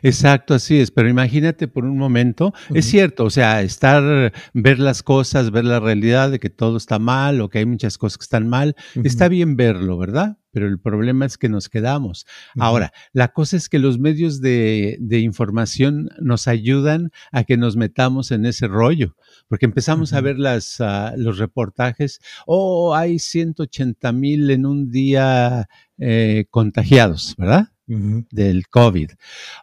Exacto, 0.00 0.54
así 0.54 0.78
es, 0.78 0.92
pero 0.92 1.08
imagínate 1.08 1.66
por 1.66 1.84
un 1.84 1.98
momento, 1.98 2.54
es 2.72 2.84
cierto, 2.84 3.24
o 3.24 3.30
sea, 3.30 3.60
estar, 3.62 4.32
ver 4.52 4.78
las 4.78 5.02
cosas, 5.02 5.50
ver 5.50 5.64
la 5.64 5.80
realidad 5.80 6.30
de 6.30 6.38
que 6.38 6.48
todo 6.48 6.76
está 6.76 7.00
mal 7.00 7.40
o 7.40 7.48
que 7.48 7.58
hay 7.58 7.66
muchas 7.66 7.98
cosas 7.98 8.18
que 8.18 8.22
están 8.22 8.46
mal, 8.46 8.76
está 9.02 9.26
bien 9.26 9.56
verlo, 9.56 9.98
¿verdad? 9.98 10.38
Pero 10.54 10.68
el 10.68 10.78
problema 10.78 11.26
es 11.26 11.36
que 11.36 11.48
nos 11.48 11.68
quedamos. 11.68 12.26
Ahora, 12.56 12.92
la 13.12 13.28
cosa 13.28 13.56
es 13.56 13.68
que 13.68 13.80
los 13.80 13.98
medios 13.98 14.40
de, 14.40 14.96
de, 15.00 15.18
información 15.18 16.08
nos 16.20 16.46
ayudan 16.46 17.10
a 17.32 17.42
que 17.42 17.56
nos 17.56 17.76
metamos 17.76 18.30
en 18.30 18.46
ese 18.46 18.68
rollo, 18.68 19.16
porque 19.48 19.66
empezamos 19.66 20.12
a 20.12 20.20
ver 20.20 20.38
las, 20.38 20.78
uh, 20.78 21.10
los 21.16 21.38
reportajes, 21.38 22.20
oh, 22.46 22.94
hay 22.94 23.18
180 23.18 24.12
mil 24.12 24.48
en 24.50 24.64
un 24.64 24.92
día 24.92 25.68
eh, 25.98 26.46
contagiados, 26.50 27.34
¿verdad? 27.36 27.68
del 27.86 28.66
COVID. 28.68 29.10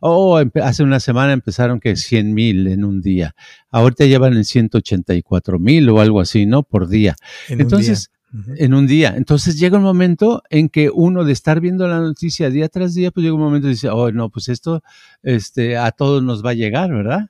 Oh, 0.02 0.40
hace 0.62 0.84
una 0.84 1.00
semana 1.00 1.34
empezaron 1.34 1.80
que 1.80 1.96
100 1.96 2.34
mil 2.34 2.68
en 2.68 2.84
un 2.84 3.02
día. 3.02 3.34
Ahorita 3.72 4.06
llevan 4.06 4.34
en 4.34 4.46
184 4.46 5.58
mil 5.58 5.90
o 5.90 6.00
algo 6.00 6.22
así, 6.22 6.46
¿no? 6.46 6.62
Por 6.62 6.88
día. 6.88 7.16
Entonces, 7.50 8.12
en 8.58 8.74
un 8.74 8.88
día. 8.88 9.14
Entonces 9.18 9.60
llega 9.60 9.78
un 9.78 9.84
momento 9.84 10.44
en 10.50 10.70
que 10.70 10.90
uno 10.90 11.24
de 11.24 11.34
estar 11.34 11.60
viendo 11.60 11.88
la 11.88 12.00
noticia 12.00 12.50
día 12.50 12.70
tras 12.70 12.94
día, 12.94 13.12
pues 13.12 13.24
llega 13.24 13.36
un 13.36 13.42
momento 13.42 13.68
y 13.68 13.72
dice, 13.72 13.90
oh, 13.90 14.12
no, 14.12 14.30
pues 14.30 14.50
esto 14.50 14.84
este, 15.24 15.78
a 15.78 15.92
todos 15.92 16.24
nos 16.24 16.46
va 16.46 16.52
a 16.52 16.56
llegar, 16.56 16.92
¿verdad? 16.92 17.30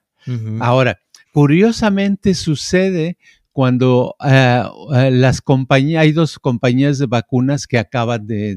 Ahora, 0.60 1.00
curiosamente 1.34 2.36
sucede 2.36 3.17
cuando 3.51 4.15
eh, 4.25 4.63
las 5.12 5.41
compañías, 5.41 6.03
hay 6.03 6.13
dos 6.13 6.39
compañías 6.39 6.98
de 6.98 7.05
vacunas 7.05 7.67
que 7.67 7.77
acaban 7.77 8.25
de, 8.25 8.55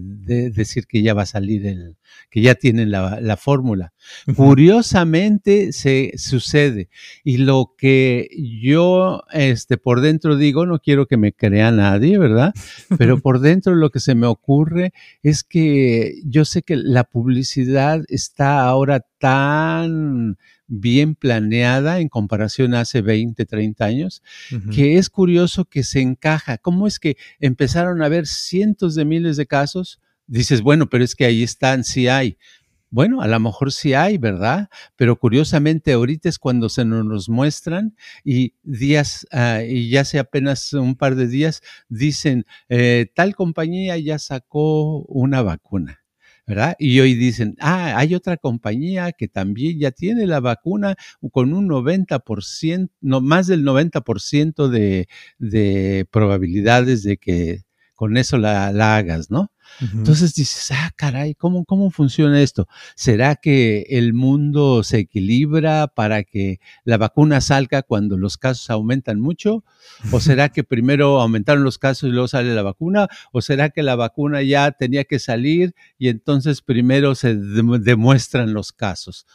decir 0.51 0.87
que 0.87 1.03
ya 1.03 1.15
va 1.15 1.23
a 1.23 1.27
salir 1.27 1.67
el, 1.67 1.97
que 2.31 2.41
ya 2.41 2.55
tienen 2.55 2.91
la, 2.91 3.37
fórmula. 3.37 3.93
Curiosamente 4.37 5.73
se 5.73 6.13
sucede. 6.17 6.89
Y 7.25 7.39
lo 7.39 7.75
que 7.77 8.29
yo, 8.37 9.23
este, 9.33 9.77
por 9.77 10.01
dentro 10.01 10.37
digo, 10.37 10.67
no 10.67 10.79
quiero 10.79 11.07
que 11.07 11.17
me 11.17 11.33
crea 11.33 11.73
nadie, 11.73 12.19
¿verdad? 12.19 12.55
Pero 12.97 13.21
por 13.21 13.41
dentro 13.41 13.75
lo 13.75 13.91
que 13.91 14.01
se 14.01 14.15
me 14.15 14.27
ocurre 14.27 14.93
es 15.23 15.43
que 15.43 16.21
yo 16.25 16.45
sé 16.45 16.63
que 16.63 16.77
la 16.77 17.05
publicidad 17.05 18.05
está 18.09 18.63
ahora 18.63 19.05
tan 19.25 20.37
bien 20.66 21.14
planeada 21.14 22.00
en 22.00 22.11
comparación 22.11 22.75
a 22.75 22.81
hace 22.81 23.00
20, 23.00 23.47
30 23.47 23.83
años, 23.83 24.23
que 24.71 24.99
es 24.99 25.09
curioso 25.09 25.64
que 25.64 25.83
se 25.83 26.02
encaja. 26.02 26.59
¿Cómo 26.59 26.87
es 26.87 26.99
que 26.99 27.16
empezaron 27.40 28.02
a 28.02 28.04
haber 28.04 28.26
cientos 28.26 28.95
de 28.95 29.07
miles 29.07 29.38
de 29.38 29.47
casos? 29.47 29.99
Dices, 30.26 30.61
bueno, 30.61 30.90
pero 30.90 31.04
es 31.04 31.14
que 31.14 31.25
ahí 31.25 31.43
están, 31.43 31.85
sí 31.85 32.07
hay. 32.07 32.37
Bueno, 32.90 33.23
a 33.23 33.26
lo 33.26 33.40
mejor 33.40 33.73
sí 33.73 33.95
hay, 33.95 34.19
¿verdad? 34.19 34.69
Pero 34.95 35.19
curiosamente 35.19 35.95
ahorita 35.95 36.28
es 36.28 36.38
cuando 36.38 36.69
se 36.69 36.85
nos 36.85 37.31
muestran 37.31 37.97
y 38.25 38.52
días, 38.62 39.26
ah, 39.33 39.62
y 39.66 39.88
ya 39.88 40.02
hace 40.02 40.19
apenas 40.19 40.71
un 40.75 40.97
par 40.97 41.14
de 41.14 41.28
días, 41.28 41.62
dicen, 41.88 42.45
eh, 42.69 43.07
tal 43.14 43.35
compañía 43.35 43.97
ya 43.97 44.19
sacó 44.19 44.99
una 45.07 45.40
vacuna. 45.40 46.04
¿Verdad? 46.47 46.77
Y 46.79 47.01
hoy 47.01 47.15
dicen, 47.15 47.57
ah, 47.61 47.95
hay 47.99 48.15
otra 48.15 48.37
compañía 48.37 49.13
que 49.13 49.29
también 49.29 49.79
ya 49.79 49.90
tiene 49.92 50.27
la 50.27 50.40
vacuna 50.40 50.97
con 51.33 51.53
un 51.55 51.68
90%, 51.68 52.90
no, 53.01 53.21
más 53.21 53.47
del 53.47 53.64
90% 53.64 54.68
de, 54.68 55.09
de 55.38 56.07
probabilidades 56.11 57.03
de 57.03 57.16
que 57.18 57.63
con 57.94 58.16
eso 58.16 58.38
la, 58.38 58.72
la 58.72 58.96
hagas, 58.96 59.30
¿no? 59.30 59.50
Entonces 59.80 60.35
dices, 60.35 60.70
ah, 60.72 60.90
caray, 60.94 61.35
¿cómo, 61.35 61.64
¿cómo 61.64 61.90
funciona 61.90 62.40
esto? 62.40 62.68
¿Será 62.94 63.35
que 63.37 63.87
el 63.88 64.12
mundo 64.12 64.83
se 64.85 64.98
equilibra 64.98 65.88
para 65.88 66.22
que 66.22 66.61
la 66.85 66.96
vacuna 66.96 67.40
salga 67.40 67.83
cuando 67.83 68.16
los 68.16 68.37
casos 68.37 68.70
aumentan 68.70 69.20
mucho? 69.20 69.64
¿O 70.12 70.20
será 70.20 70.50
que 70.50 70.64
primero 70.64 71.20
aumentaron 71.20 71.64
los 71.64 71.78
casos 71.78 72.09
y 72.09 72.12
luego 72.12 72.28
sale 72.28 72.54
la 72.54 72.62
vacuna? 72.62 73.09
¿O 73.33 73.40
será 73.40 73.70
que 73.70 73.83
la 73.83 73.96
vacuna 73.96 74.42
ya 74.42 74.70
tenía 74.70 75.04
que 75.04 75.18
salir 75.18 75.74
y 75.98 76.09
entonces 76.09 76.62
primero 76.62 77.14
se 77.14 77.35
demuestran 77.35 78.52
los 78.52 78.72
casos? 78.72 79.26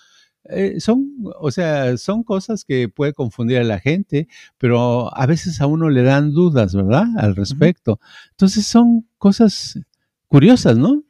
Eh, 0.45 0.79
son, 0.79 1.15
o 1.39 1.51
sea, 1.51 1.97
son 1.97 2.23
cosas 2.23 2.63
que 2.65 2.89
puede 2.89 3.13
confundir 3.13 3.57
a 3.59 3.63
la 3.63 3.79
gente, 3.79 4.27
pero 4.57 5.15
a 5.15 5.25
veces 5.25 5.61
a 5.61 5.67
uno 5.67 5.89
le 5.89 6.03
dan 6.03 6.31
dudas, 6.31 6.73
¿verdad? 6.73 7.05
Al 7.17 7.35
respecto. 7.35 7.99
Entonces 8.31 8.65
son 8.65 9.07
cosas 9.17 9.79
curiosas, 10.27 10.77
¿no? 10.77 11.03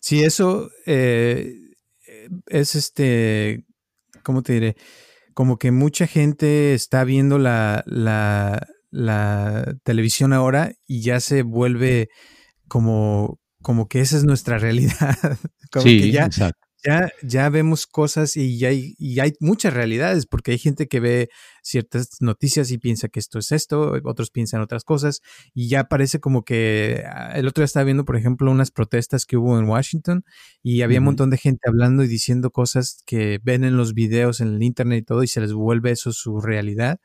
Sí, 0.00 0.22
eso 0.22 0.70
eh, 0.86 1.54
es 2.46 2.74
este, 2.74 3.64
¿cómo 4.22 4.42
te 4.42 4.54
diré? 4.54 4.76
Como 5.34 5.58
que 5.58 5.72
mucha 5.72 6.06
gente 6.06 6.74
está 6.74 7.04
viendo 7.04 7.38
la, 7.38 7.82
la, 7.86 8.68
la 8.90 9.74
televisión 9.82 10.32
ahora 10.32 10.72
y 10.86 11.02
ya 11.02 11.20
se 11.20 11.42
vuelve 11.42 12.08
como, 12.68 13.40
como 13.60 13.88
que 13.88 14.00
esa 14.00 14.16
es 14.16 14.24
nuestra 14.24 14.58
realidad. 14.58 15.16
Como 15.72 15.82
sí, 15.84 16.00
que 16.00 16.10
ya, 16.12 16.26
exacto 16.26 16.63
ya, 16.84 17.10
ya 17.22 17.48
vemos 17.50 17.86
cosas 17.86 18.36
y, 18.36 18.58
ya 18.58 18.68
hay, 18.68 18.94
y 18.98 19.20
hay 19.20 19.32
muchas 19.40 19.74
realidades, 19.74 20.26
porque 20.26 20.52
hay 20.52 20.58
gente 20.58 20.86
que 20.88 21.00
ve 21.00 21.28
ciertas 21.62 22.08
noticias 22.20 22.70
y 22.70 22.78
piensa 22.78 23.08
que 23.08 23.20
esto 23.20 23.38
es 23.38 23.52
esto, 23.52 23.94
otros 24.04 24.30
piensan 24.30 24.60
otras 24.60 24.84
cosas, 24.84 25.22
y 25.54 25.68
ya 25.68 25.84
parece 25.84 26.20
como 26.20 26.44
que 26.44 27.02
ah, 27.06 27.32
el 27.36 27.46
otro 27.48 27.62
día 27.62 27.66
estaba 27.66 27.84
viendo, 27.84 28.04
por 28.04 28.16
ejemplo, 28.16 28.50
unas 28.50 28.70
protestas 28.70 29.26
que 29.26 29.36
hubo 29.36 29.58
en 29.58 29.66
Washington 29.68 30.24
y 30.62 30.82
había 30.82 30.98
un 30.98 31.06
montón 31.06 31.30
de 31.30 31.38
gente 31.38 31.68
hablando 31.68 32.02
y 32.04 32.08
diciendo 32.08 32.50
cosas 32.50 33.02
que 33.06 33.40
ven 33.42 33.64
en 33.64 33.76
los 33.76 33.94
videos, 33.94 34.40
en 34.40 34.48
el 34.54 34.62
internet 34.62 35.00
y 35.00 35.04
todo, 35.04 35.22
y 35.22 35.28
se 35.28 35.40
les 35.40 35.52
vuelve 35.54 35.90
eso 35.92 36.12
su 36.12 36.40
realidad. 36.40 37.00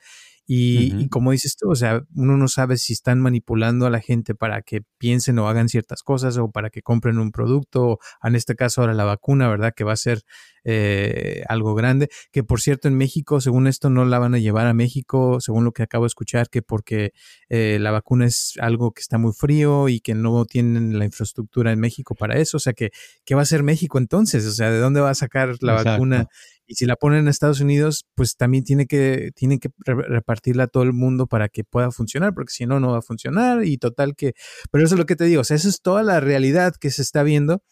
Y, 0.51 1.09
como 1.09 1.29
dices 1.29 1.55
tú, 1.55 1.69
o 1.69 1.75
sea, 1.75 2.01
uno 2.15 2.35
no 2.35 2.47
sabe 2.47 2.77
si 2.77 2.93
están 2.93 3.21
manipulando 3.21 3.85
a 3.85 3.91
la 3.91 4.01
gente 4.01 4.33
para 4.33 4.63
que 4.63 4.81
piensen 4.97 5.37
o 5.37 5.47
hagan 5.47 5.69
ciertas 5.69 6.01
cosas 6.01 6.39
o 6.39 6.49
para 6.49 6.71
que 6.71 6.81
compren 6.81 7.19
un 7.19 7.31
producto, 7.31 7.83
o 7.83 7.99
en 8.23 8.33
este 8.33 8.55
caso 8.55 8.81
ahora 8.81 8.95
la 8.95 9.03
vacuna, 9.03 9.47
¿verdad? 9.47 9.75
Que 9.75 9.83
va 9.83 9.93
a 9.93 9.95
ser 9.95 10.23
eh, 10.63 11.43
algo 11.47 11.75
grande. 11.75 12.09
Que 12.31 12.43
por 12.43 12.61
cierto, 12.61 12.87
en 12.87 12.97
México, 12.97 13.41
según 13.41 13.67
esto, 13.67 13.91
no 13.91 14.05
la 14.05 14.17
van 14.17 14.33
a 14.33 14.39
llevar 14.39 14.65
a 14.65 14.73
México, 14.73 15.39
según 15.39 15.65
lo 15.65 15.71
que 15.71 15.83
acabo 15.83 16.05
de 16.05 16.07
escuchar, 16.07 16.49
que 16.49 16.63
porque 16.63 17.11
eh, 17.49 17.77
la 17.79 17.91
vacuna 17.91 18.25
es 18.25 18.53
algo 18.59 18.91
que 18.91 19.01
está 19.01 19.19
muy 19.19 19.33
frío 19.33 19.87
y 19.87 19.99
que 19.99 20.15
no 20.15 20.45
tienen 20.45 20.97
la 20.97 21.05
infraestructura 21.05 21.71
en 21.71 21.79
México 21.79 22.15
para 22.15 22.39
eso. 22.39 22.57
O 22.57 22.59
sea, 22.59 22.73
que, 22.73 22.89
¿qué 23.23 23.35
va 23.35 23.43
a 23.43 23.45
ser 23.45 23.61
México 23.61 23.99
entonces? 23.99 24.47
O 24.47 24.51
sea, 24.51 24.71
¿de 24.71 24.79
dónde 24.79 24.99
va 24.99 25.11
a 25.11 25.15
sacar 25.15 25.57
la 25.61 25.83
vacuna? 25.83 26.27
Y 26.69 26.75
si 26.75 26.85
la 26.85 26.95
ponen 26.95 27.21
en 27.21 27.27
Estados 27.29 27.61
Unidos, 27.61 28.05
pues 28.13 28.35
también 28.37 28.63
tiene 28.63 28.85
que, 28.85 29.31
tienen 29.33 29.57
que 29.57 29.69
repartirla 29.83 30.65
a 30.65 30.67
todo 30.67 30.83
el 30.83 30.93
mundo 30.93 31.25
para 31.25 31.49
que 31.49 31.63
pueda 31.63 31.89
funcionar, 31.89 32.35
porque 32.35 32.53
si 32.53 32.67
no, 32.67 32.79
no 32.79 32.91
va 32.91 32.99
a 32.99 33.01
funcionar. 33.01 33.65
Y 33.65 33.79
total 33.79 34.15
que, 34.15 34.33
pero 34.69 34.85
eso 34.85 34.93
es 34.93 34.99
lo 34.99 35.07
que 35.07 35.15
te 35.15 35.23
digo, 35.23 35.41
o 35.41 35.43
sea, 35.43 35.55
eso 35.55 35.67
es 35.67 35.81
toda 35.81 36.03
la 36.03 36.19
realidad 36.19 36.75
que 36.79 36.91
se 36.91 37.01
está 37.01 37.23
viendo, 37.23 37.63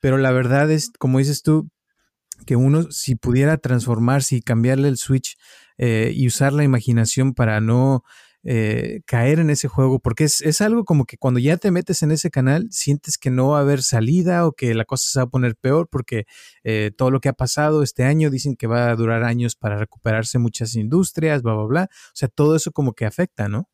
pero 0.00 0.16
la 0.16 0.30
verdad 0.30 0.70
es, 0.70 0.90
como 0.98 1.18
dices 1.18 1.42
tú, 1.42 1.68
que 2.46 2.56
uno 2.56 2.90
si 2.90 3.16
pudiera 3.16 3.58
transformarse 3.58 4.36
y 4.36 4.40
cambiarle 4.40 4.88
el 4.88 4.96
switch 4.96 5.36
eh, 5.76 6.12
y 6.14 6.26
usar 6.26 6.54
la 6.54 6.64
imaginación 6.64 7.34
para 7.34 7.60
no 7.60 8.02
eh, 8.50 9.02
caer 9.04 9.40
en 9.40 9.50
ese 9.50 9.68
juego, 9.68 9.98
porque 9.98 10.24
es, 10.24 10.40
es, 10.40 10.62
algo 10.62 10.86
como 10.86 11.04
que 11.04 11.18
cuando 11.18 11.38
ya 11.38 11.58
te 11.58 11.70
metes 11.70 12.02
en 12.02 12.12
ese 12.12 12.30
canal, 12.30 12.66
sientes 12.70 13.18
que 13.18 13.30
no 13.30 13.48
va 13.48 13.58
a 13.58 13.60
haber 13.60 13.82
salida 13.82 14.46
o 14.46 14.52
que 14.52 14.74
la 14.74 14.86
cosa 14.86 15.06
se 15.06 15.18
va 15.18 15.24
a 15.24 15.28
poner 15.28 15.54
peor, 15.54 15.86
porque 15.90 16.24
eh, 16.64 16.90
todo 16.96 17.10
lo 17.10 17.20
que 17.20 17.28
ha 17.28 17.34
pasado 17.34 17.82
este 17.82 18.04
año 18.04 18.30
dicen 18.30 18.56
que 18.56 18.66
va 18.66 18.88
a 18.88 18.96
durar 18.96 19.22
años 19.22 19.54
para 19.54 19.76
recuperarse 19.76 20.38
muchas 20.38 20.76
industrias, 20.76 21.42
bla, 21.42 21.56
bla, 21.56 21.64
bla. 21.64 21.88
O 21.92 22.14
sea, 22.14 22.28
todo 22.28 22.56
eso 22.56 22.72
como 22.72 22.94
que 22.94 23.04
afecta, 23.04 23.48
¿no? 23.48 23.68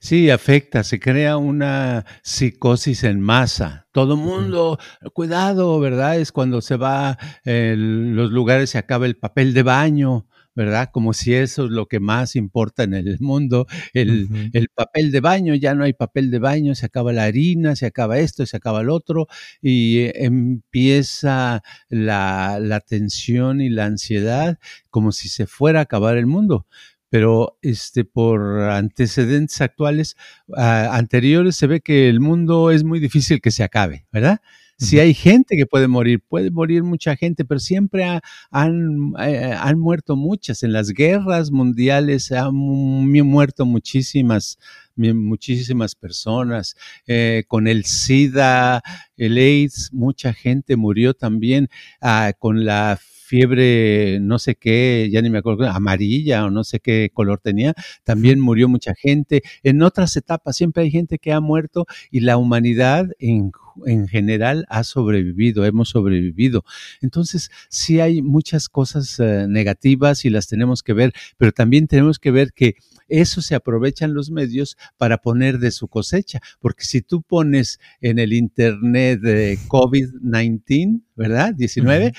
Sí, 0.00 0.30
afecta, 0.30 0.82
se 0.82 0.98
crea 0.98 1.36
una 1.36 2.06
psicosis 2.22 3.04
en 3.04 3.20
masa. 3.20 3.86
Todo 3.92 4.16
mundo, 4.16 4.78
cuidado, 5.12 5.78
¿verdad? 5.78 6.18
Es 6.18 6.32
cuando 6.32 6.62
se 6.62 6.76
va, 6.76 7.18
en 7.44 8.16
los 8.16 8.30
lugares 8.30 8.70
se 8.70 8.78
acaba 8.78 9.04
el 9.04 9.18
papel 9.18 9.52
de 9.52 9.62
baño, 9.62 10.26
¿verdad? 10.56 10.88
Como 10.90 11.12
si 11.12 11.34
eso 11.34 11.66
es 11.66 11.70
lo 11.70 11.86
que 11.86 12.00
más 12.00 12.34
importa 12.34 12.82
en 12.82 12.94
el 12.94 13.18
mundo, 13.20 13.66
el, 13.92 14.50
el, 14.52 14.68
papel 14.70 15.12
de 15.12 15.20
baño, 15.20 15.54
ya 15.54 15.74
no 15.74 15.84
hay 15.84 15.92
papel 15.92 16.30
de 16.30 16.38
baño, 16.38 16.74
se 16.74 16.86
acaba 16.86 17.12
la 17.12 17.24
harina, 17.24 17.76
se 17.76 17.86
acaba 17.86 18.18
esto, 18.18 18.46
se 18.46 18.56
acaba 18.56 18.80
el 18.80 18.90
otro, 18.90 19.28
y 19.62 19.98
eh, 19.98 20.12
empieza 20.24 21.62
la, 21.88 22.58
la 22.60 22.80
tensión 22.80 23.60
y 23.60 23.68
la 23.68 23.84
ansiedad 23.84 24.58
como 24.90 25.12
si 25.12 25.28
se 25.28 25.46
fuera 25.46 25.80
a 25.80 25.82
acabar 25.82 26.16
el 26.16 26.26
mundo 26.26 26.66
pero 27.08 27.56
este, 27.62 28.04
por 28.04 28.42
antecedentes 28.68 29.60
actuales, 29.60 30.16
ah, 30.54 30.90
anteriores, 30.92 31.56
se 31.56 31.66
ve 31.66 31.80
que 31.80 32.08
el 32.08 32.20
mundo 32.20 32.70
es 32.72 32.84
muy 32.84 32.98
difícil 32.98 33.40
que 33.40 33.52
se 33.52 33.62
acabe, 33.62 34.06
¿verdad? 34.12 34.40
Si 34.78 34.98
hay 34.98 35.14
gente 35.14 35.56
que 35.56 35.64
puede 35.64 35.88
morir, 35.88 36.20
puede 36.20 36.50
morir 36.50 36.82
mucha 36.82 37.16
gente, 37.16 37.44
pero 37.46 37.60
siempre 37.60 38.04
han, 38.50 39.12
eh, 39.18 39.56
han, 39.58 39.78
muerto 39.78 40.16
muchas. 40.16 40.62
En 40.62 40.72
las 40.72 40.90
guerras 40.90 41.50
mundiales 41.50 42.30
han 42.30 42.54
muerto 42.54 43.64
muchísimas, 43.64 44.58
muchísimas 44.96 45.94
personas. 45.94 46.76
Eh, 47.06 47.44
con 47.48 47.68
el 47.68 47.84
SIDA, 47.86 48.82
el 49.16 49.38
AIDS, 49.38 49.90
mucha 49.92 50.34
gente 50.34 50.76
murió 50.76 51.14
también. 51.14 51.68
Ah, 52.02 52.32
con 52.38 52.66
la 52.66 52.98
fiebre, 53.26 54.18
no 54.20 54.38
sé 54.38 54.54
qué, 54.54 55.08
ya 55.12 55.20
ni 55.20 55.30
me 55.30 55.38
acuerdo, 55.38 55.68
amarilla 55.68 56.46
o 56.46 56.50
no 56.50 56.64
sé 56.64 56.80
qué 56.80 57.10
color 57.12 57.40
tenía, 57.40 57.74
también 58.04 58.40
murió 58.40 58.68
mucha 58.68 58.94
gente. 58.94 59.42
En 59.62 59.82
otras 59.82 60.16
etapas 60.16 60.56
siempre 60.56 60.84
hay 60.84 60.90
gente 60.90 61.18
que 61.18 61.32
ha 61.32 61.40
muerto 61.40 61.86
y 62.10 62.20
la 62.20 62.36
humanidad 62.36 63.06
en, 63.18 63.50
en 63.84 64.08
general 64.08 64.64
ha 64.68 64.84
sobrevivido, 64.84 65.64
hemos 65.64 65.90
sobrevivido. 65.90 66.64
Entonces, 67.02 67.50
sí 67.68 68.00
hay 68.00 68.22
muchas 68.22 68.68
cosas 68.68 69.18
eh, 69.18 69.46
negativas 69.48 70.24
y 70.24 70.30
las 70.30 70.46
tenemos 70.46 70.82
que 70.82 70.92
ver, 70.92 71.12
pero 71.36 71.52
también 71.52 71.86
tenemos 71.88 72.18
que 72.18 72.30
ver 72.30 72.52
que 72.52 72.76
eso 73.08 73.42
se 73.42 73.54
aprovechan 73.54 74.14
los 74.14 74.30
medios 74.30 74.76
para 74.96 75.18
poner 75.18 75.58
de 75.58 75.70
su 75.70 75.88
cosecha, 75.88 76.40
porque 76.60 76.84
si 76.84 77.02
tú 77.02 77.22
pones 77.22 77.78
en 78.00 78.18
el 78.18 78.32
internet 78.32 79.20
de 79.20 79.58
COVID-19, 79.68 81.02
¿verdad? 81.14 81.54
19, 81.54 82.12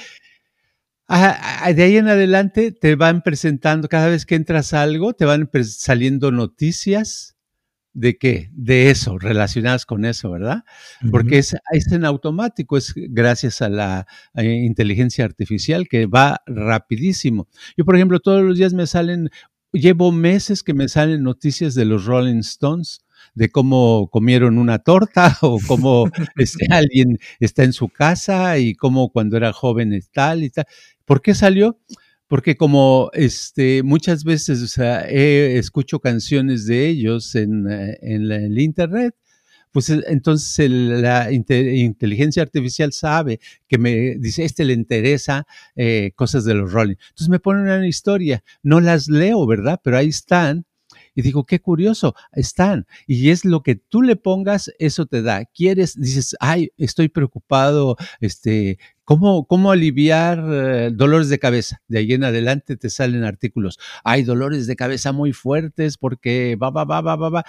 de 1.07 1.83
ahí 1.83 1.97
en 1.97 2.07
adelante 2.07 2.71
te 2.71 2.95
van 2.95 3.21
presentando, 3.21 3.87
cada 3.87 4.07
vez 4.07 4.25
que 4.25 4.35
entras 4.35 4.73
a 4.73 4.81
algo, 4.81 5.13
te 5.13 5.25
van 5.25 5.49
saliendo 5.63 6.31
noticias 6.31 7.37
de 7.93 8.17
qué, 8.17 8.51
de 8.53 8.91
eso, 8.91 9.17
relacionadas 9.17 9.85
con 9.85 10.05
eso, 10.05 10.29
¿verdad? 10.29 10.63
Porque 11.09 11.39
es, 11.39 11.55
en 11.91 12.05
automático, 12.05 12.77
es 12.77 12.93
gracias 12.95 13.61
a 13.61 13.69
la 13.69 14.05
inteligencia 14.35 15.25
artificial 15.25 15.87
que 15.87 16.05
va 16.05 16.41
rapidísimo. 16.45 17.47
Yo, 17.75 17.85
por 17.85 17.95
ejemplo, 17.95 18.19
todos 18.19 18.43
los 18.43 18.57
días 18.57 18.73
me 18.73 18.85
salen, 18.85 19.29
llevo 19.71 20.11
meses 20.11 20.61
que 20.61 20.75
me 20.75 20.89
salen 20.89 21.23
noticias 21.23 21.73
de 21.73 21.85
los 21.85 22.05
Rolling 22.05 22.39
Stones 22.39 22.99
de 23.33 23.49
cómo 23.49 24.09
comieron 24.11 24.57
una 24.57 24.79
torta 24.79 25.37
o 25.41 25.59
cómo 25.67 26.09
este, 26.35 26.67
alguien 26.71 27.19
está 27.39 27.63
en 27.63 27.73
su 27.73 27.89
casa 27.89 28.57
y 28.57 28.73
cómo 28.75 29.09
cuando 29.11 29.37
era 29.37 29.53
joven 29.53 29.93
es 29.93 30.09
tal 30.11 30.43
y 30.43 30.49
tal. 30.49 30.65
¿Por 31.07 31.21
qué 31.21 31.33
salió? 31.33 31.79
Porque 32.27 32.57
como 32.57 33.09
este, 33.13 33.81
muchas 33.81 34.25
veces 34.25 34.77
escucho 34.77 36.01
canciones 36.01 36.65
de 36.65 36.85
ellos 36.85 37.33
en, 37.35 37.65
eh, 37.71 37.97
el 38.01 38.59
internet, 38.59 39.15
pues 39.71 39.89
eh, 39.89 40.03
entonces 40.07 40.69
la 40.69 41.31
inteligencia 41.31 42.43
artificial 42.43 42.91
sabe 42.91 43.39
que 43.69 43.77
me 43.77 44.15
dice, 44.17 44.43
este 44.43 44.65
le 44.65 44.73
interesa 44.73 45.47
eh, 45.77 46.11
cosas 46.15 46.43
de 46.43 46.55
los 46.55 46.73
Rolling. 46.73 46.97
Entonces 47.09 47.29
me 47.29 47.39
ponen 47.39 47.63
una 47.63 47.87
historia, 47.87 48.43
no 48.61 48.81
las 48.81 49.07
leo, 49.07 49.47
¿verdad? 49.47 49.79
Pero 49.81 49.97
ahí 49.97 50.09
están 50.09 50.65
y 51.15 51.23
digo, 51.23 51.45
qué 51.45 51.59
curioso, 51.59 52.13
están. 52.33 52.85
Y 53.07 53.31
es 53.31 53.43
lo 53.43 53.63
que 53.63 53.75
tú 53.75 54.03
le 54.03 54.17
pongas, 54.17 54.71
eso 54.77 55.07
te 55.07 55.23
da. 55.23 55.45
Quieres, 55.45 55.99
dices, 55.99 56.35
ay, 56.39 56.69
estoy 56.77 57.09
preocupado, 57.09 57.97
este, 58.19 58.77
¿Cómo, 59.07 59.47
¿Cómo, 59.47 59.71
aliviar 59.71 60.43
eh, 60.51 60.91
dolores 60.93 61.29
de 61.29 61.39
cabeza? 61.39 61.81
De 61.87 61.99
ahí 61.99 62.11
en 62.11 62.25
adelante 62.25 62.75
te 62.75 62.89
salen 62.89 63.23
artículos. 63.23 63.79
Hay 64.03 64.23
dolores 64.23 64.67
de 64.67 64.75
cabeza 64.75 65.13
muy 65.13 65.31
fuertes 65.31 65.97
porque 65.97 66.57
va, 66.61 66.71
va, 66.71 66.83
va, 66.83 66.99
va, 66.99 67.15
va, 67.15 67.29
va. 67.29 67.45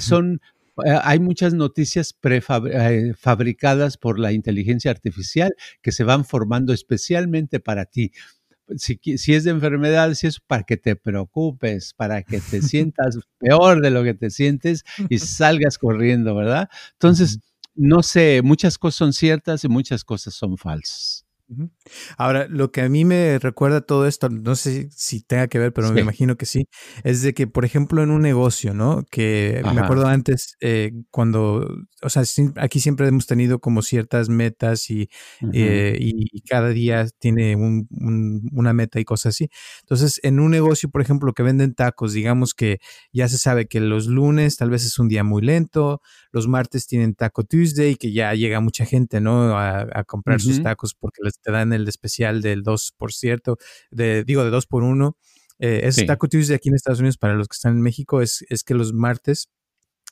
Son, 0.00 0.42
eh, 0.84 0.98
hay 1.02 1.18
muchas 1.18 1.54
noticias 1.54 2.12
prefabricadas 2.12 3.94
eh, 3.94 3.98
por 3.98 4.18
la 4.18 4.32
inteligencia 4.32 4.90
artificial 4.90 5.54
que 5.80 5.92
se 5.92 6.04
van 6.04 6.26
formando 6.26 6.74
especialmente 6.74 7.58
para 7.58 7.86
ti 7.86 8.12
si, 8.76 9.00
si, 9.16 9.34
es 9.34 9.44
de 9.44 9.50
enfermedad, 9.50 10.12
si 10.12 10.26
es 10.26 10.40
para 10.40 10.62
que 10.62 10.76
te 10.76 10.94
preocupes, 10.94 11.94
para 11.94 12.22
que 12.22 12.38
te 12.40 12.60
sientas 12.62 13.18
peor 13.38 13.80
de 13.80 13.90
lo 13.90 14.04
que 14.04 14.12
te 14.12 14.28
sientes 14.28 14.84
y 15.08 15.18
salgas 15.18 15.78
corriendo, 15.78 16.34
¿verdad? 16.34 16.68
Entonces, 16.92 17.40
no 17.78 18.02
sé, 18.02 18.42
muchas 18.42 18.78
cosas 18.78 18.96
son 18.98 19.12
ciertas 19.12 19.64
y 19.64 19.68
muchas 19.68 20.04
cosas 20.04 20.34
son 20.34 20.58
falsas. 20.58 21.27
Ahora, 22.16 22.46
lo 22.48 22.70
que 22.70 22.82
a 22.82 22.88
mí 22.88 23.04
me 23.04 23.38
recuerda 23.38 23.80
todo 23.80 24.06
esto, 24.06 24.28
no 24.28 24.54
sé 24.54 24.88
si 24.90 25.22
tenga 25.22 25.48
que 25.48 25.58
ver, 25.58 25.72
pero 25.72 25.90
me 25.92 26.00
imagino 26.02 26.36
que 26.36 26.46
sí, 26.46 26.68
es 27.04 27.22
de 27.22 27.32
que, 27.32 27.46
por 27.46 27.64
ejemplo, 27.64 28.02
en 28.02 28.10
un 28.10 28.22
negocio, 28.22 28.74
¿no? 28.74 29.04
Que 29.10 29.62
me 29.64 29.80
acuerdo 29.80 30.06
antes, 30.06 30.56
eh, 30.60 30.92
cuando, 31.10 31.66
o 32.02 32.08
sea, 32.10 32.22
aquí 32.56 32.80
siempre 32.80 33.08
hemos 33.08 33.26
tenido 33.26 33.60
como 33.60 33.82
ciertas 33.82 34.28
metas 34.28 34.90
y, 34.90 35.08
eh, 35.52 35.96
y 35.98 36.42
cada 36.42 36.68
día 36.68 37.06
tiene 37.18 37.56
una 37.56 38.72
meta 38.72 39.00
y 39.00 39.04
cosas 39.04 39.34
así. 39.34 39.48
Entonces, 39.80 40.20
en 40.22 40.40
un 40.40 40.50
negocio, 40.50 40.90
por 40.90 41.00
ejemplo, 41.00 41.32
que 41.32 41.42
venden 41.42 41.74
tacos, 41.74 42.12
digamos 42.12 42.54
que 42.54 42.78
ya 43.12 43.28
se 43.28 43.38
sabe 43.38 43.66
que 43.66 43.80
los 43.80 44.06
lunes 44.06 44.56
tal 44.56 44.70
vez 44.70 44.84
es 44.84 44.98
un 44.98 45.08
día 45.08 45.24
muy 45.24 45.42
lento, 45.42 46.02
los 46.32 46.46
martes 46.46 46.86
tienen 46.86 47.14
Taco 47.14 47.44
Tuesday, 47.44 47.96
que 47.96 48.12
ya 48.12 48.34
llega 48.34 48.60
mucha 48.60 48.84
gente, 48.84 49.20
¿no? 49.20 49.58
A, 49.58 50.04
comprar 50.06 50.40
sus 50.40 50.62
tacos 50.62 50.94
porque 50.94 51.20
les 51.22 51.37
te 51.42 51.52
dan 51.52 51.72
el 51.72 51.86
especial 51.88 52.42
del 52.42 52.62
2 52.62 52.94
por 52.96 53.12
cierto, 53.12 53.58
de, 53.90 54.24
digo, 54.24 54.44
de 54.44 54.50
2 54.50 54.66
por 54.66 54.82
1. 54.82 55.16
Eh, 55.60 55.80
es 55.84 56.04
Taco 56.06 56.28
Tuesday 56.28 56.56
aquí 56.56 56.68
en 56.68 56.76
Estados 56.76 57.00
Unidos 57.00 57.18
para 57.18 57.34
los 57.34 57.48
que 57.48 57.54
están 57.54 57.74
en 57.74 57.82
México, 57.82 58.22
es, 58.22 58.44
es 58.48 58.62
que 58.62 58.74
los 58.74 58.92
martes 58.92 59.48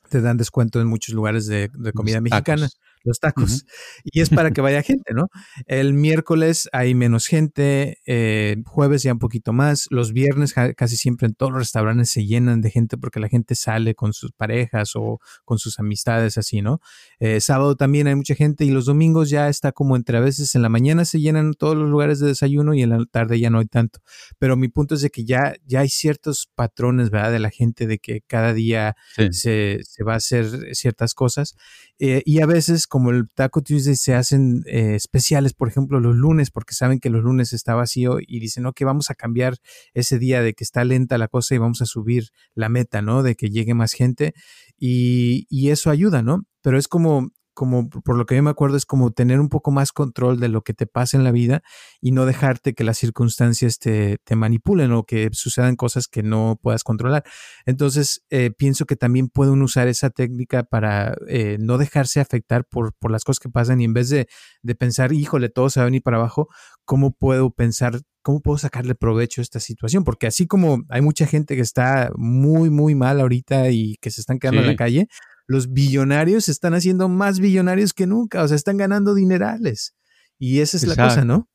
te 0.09 0.21
dan 0.21 0.37
descuento 0.37 0.81
en 0.81 0.87
muchos 0.89 1.15
lugares 1.15 1.47
de, 1.47 1.71
comida 1.95 2.21
mexicana 2.21 2.69
los 3.07 3.21
tacos. 3.21 3.65
Y 4.05 4.21
es 4.21 4.31
para 4.31 4.51
que 4.51 4.61
vaya 4.61 4.83
gente, 4.83 5.15
¿no? 5.15 5.29
El 5.67 5.95
miércoles 5.95 6.69
hay 6.73 6.95
menos 6.95 7.27
gente, 7.27 7.99
eh, 8.07 8.57
jueves 8.67 9.03
ya 9.03 9.13
un 9.13 9.19
poquito 9.19 9.53
más, 9.53 9.87
los 9.91 10.13
viernes 10.13 10.55
casi 10.55 10.97
siempre 10.97 11.27
en 11.27 11.35
todos 11.35 11.53
los 11.53 11.61
restaurantes 11.61 12.11
se 12.11 12.27
llenan 12.27 12.61
de 12.61 12.71
gente 12.71 12.97
porque 12.97 13.21
la 13.21 13.29
gente 13.29 13.55
sale 13.55 13.95
con 13.95 14.13
sus 14.13 14.33
parejas 14.33 14.93
o 14.95 15.21
con 15.45 15.59
sus 15.59 15.79
amistades 15.79 16.39
así, 16.39 16.63
¿no? 16.63 16.81
Eh, 17.21 17.41
sábado 17.41 17.77
también 17.77 18.07
hay 18.07 18.15
mucha 18.15 18.35
gente 18.35 18.65
y 18.65 18.71
los 18.71 18.87
domingos 18.87 19.31
ya 19.31 19.49
está 19.49 19.73
como 19.73 19.97
entre 19.97 20.19
a 20.19 20.21
veces 20.21 20.55
en 20.55 20.63
la 20.63 20.69
mañana 20.69 21.05
se 21.05 21.21
llenan 21.21 21.55
todos 21.55 21.77
los 21.77 21.89
lugares 21.89 22.19
de 22.19 22.29
desayuno 22.29 22.75
y 22.75 22.83
en 22.83 22.91
la 22.91 23.05
tarde 23.11 23.39
ya 23.39 23.51
no 23.51 23.59
hay 23.59 23.67
tanto. 23.67 24.01
Pero 24.39 24.57
mi 24.57 24.69
punto 24.69 24.95
es 24.95 25.03
de 25.03 25.11
que 25.11 25.25
ya, 25.25 25.55
ya 25.65 25.81
hay 25.81 25.89
ciertos 25.89 26.49
patrones, 26.55 27.11
¿verdad? 27.11 27.33
De 27.33 27.39
la 27.39 27.51
gente 27.51 27.87
de 27.87 27.99
que 27.99 28.23
cada 28.27 28.53
día 28.53 28.97
se, 29.31 29.81
se, 29.83 30.05
va 30.05 30.15
a 30.15 30.17
hacer 30.17 30.75
ciertas 30.75 31.15
cosas 31.15 31.57
eh, 31.99 32.23
y 32.25 32.41
a 32.41 32.47
veces 32.47 32.87
como 32.97 33.11
el 33.11 33.29
Taco 33.29 33.61
Tuesday 33.61 33.95
se 33.95 34.15
hacen 34.15 34.63
eh, 34.65 34.95
especiales, 34.95 35.53
por 35.53 35.69
ejemplo, 35.69 36.01
los 36.01 36.17
lunes, 36.17 36.51
porque 36.51 36.73
saben 36.73 36.99
que 36.99 37.11
los 37.11 37.23
lunes 37.23 37.53
está 37.53 37.75
vacío 37.75 38.21
y 38.27 38.41
dicen, 38.41 38.65
ok, 38.65 38.81
vamos 38.87 39.11
a 39.11 39.15
cambiar 39.15 39.59
ese 39.93 40.19
día 40.19 40.41
de 40.41 40.55
que 40.55 40.65
está 40.65 40.83
lenta 40.83 41.19
la 41.19 41.29
cosa 41.29 41.55
y 41.55 41.59
vamos 41.59 41.83
a 41.83 41.85
subir 41.85 42.31
la 42.55 42.71
meta, 42.71 43.03
¿no? 43.03 43.23
De 43.23 43.35
que 43.35 43.51
llegue 43.51 43.75
más 43.75 43.93
gente 43.93 44.33
y, 44.79 45.47
y 45.51 45.69
eso 45.69 45.91
ayuda, 45.91 46.23
¿no? 46.23 46.45
Pero 46.63 46.79
es 46.79 46.89
como 46.89 47.33
como 47.57 47.89
por 47.89 48.19
lo 48.19 48.27
que 48.27 48.37
yo 48.37 48.43
me 48.43 48.51
acuerdo, 48.51 48.77
es 48.77 48.85
como 48.85 49.13
tener 49.13 49.41
un 49.41 49.49
poco 49.49 49.71
más 49.71 49.91
control 49.91 50.39
de 50.39 50.49
lo 50.49 50.61
que 50.61 50.75
te 50.75 50.87
pasa 50.87 51.17
en 51.17 51.25
la 51.25 51.33
vida 51.33 51.63
y 52.03 52.13
no 52.13 52.27
dejarte 52.27 52.75
que 52.75 52.85
las 52.85 52.99
circunstancias 52.99 53.79
te, 53.79 54.19
te 54.25 54.37
manipulen 54.37 54.93
o 54.93 55.05
que 55.05 55.31
sucedan 55.33 55.75
cosas 55.75 56.07
que 56.07 56.23
no 56.23 56.61
puedas 56.63 56.85
controlar. 56.85 57.25
Entonces, 57.65 58.23
eh, 58.29 58.51
pienso 58.51 58.85
que 58.85 58.95
también 58.95 59.29
pueden 59.29 59.63
usar 59.63 59.89
esa 59.89 60.11
técnica 60.11 60.65
para 60.65 61.17
eh, 61.29 61.57
no 61.59 61.79
dejarse 61.79 62.21
afectar 62.21 62.67
por, 62.67 62.93
por, 62.93 63.11
las 63.11 63.25
cosas 63.25 63.41
que 63.41 63.49
pasan 63.49 63.81
y 63.81 63.85
en 63.85 63.95
vez 63.95 64.11
de, 64.11 64.29
de 64.63 64.75
pensar, 64.75 65.15
híjole, 65.15 65.49
todo 65.49 65.71
se 65.71 65.81
va 65.81 65.85
a 65.85 65.87
venir 65.87 66.03
para 66.03 66.19
abajo, 66.19 66.49
¿cómo 66.85 67.13
puedo 67.13 67.51
pensar 67.51 68.03
¿cómo 68.23 68.41
puedo 68.41 68.59
sacarle 68.59 68.97
provecho 68.97 69.41
a 69.41 69.45
esta 69.45 69.61
situación? 69.61 70.03
Porque 70.03 70.27
así 70.27 70.49
como 70.49 70.83
hay 70.89 71.01
mucha 71.01 71.29
gente 71.29 71.55
que 71.55 71.63
está 71.63 72.11
muy, 72.17 72.71
muy 72.71 72.97
mal 72.97 73.21
ahorita 73.21 73.71
y 73.71 73.95
que 74.01 74.11
se 74.11 74.21
están 74.21 74.41
quedando 74.41 74.63
en 74.63 74.67
la 74.67 74.75
calle, 74.75 75.07
los 75.47 75.73
billonarios 75.73 76.47
se 76.47 76.53
están 76.53 76.75
haciendo 76.75 77.09
más 77.09 77.41
billonarios 77.41 77.93
que 77.93 78.07
nunca, 78.07 78.43
o 78.43 78.49
sea, 78.49 78.57
están 78.57 78.77
ganando 78.77 79.15
dinerales. 79.15 79.95
Y 80.39 80.61
esa 80.61 80.77
es 80.77 80.87
la 80.87 80.97
cosa, 80.97 81.25
¿no? 81.25 81.49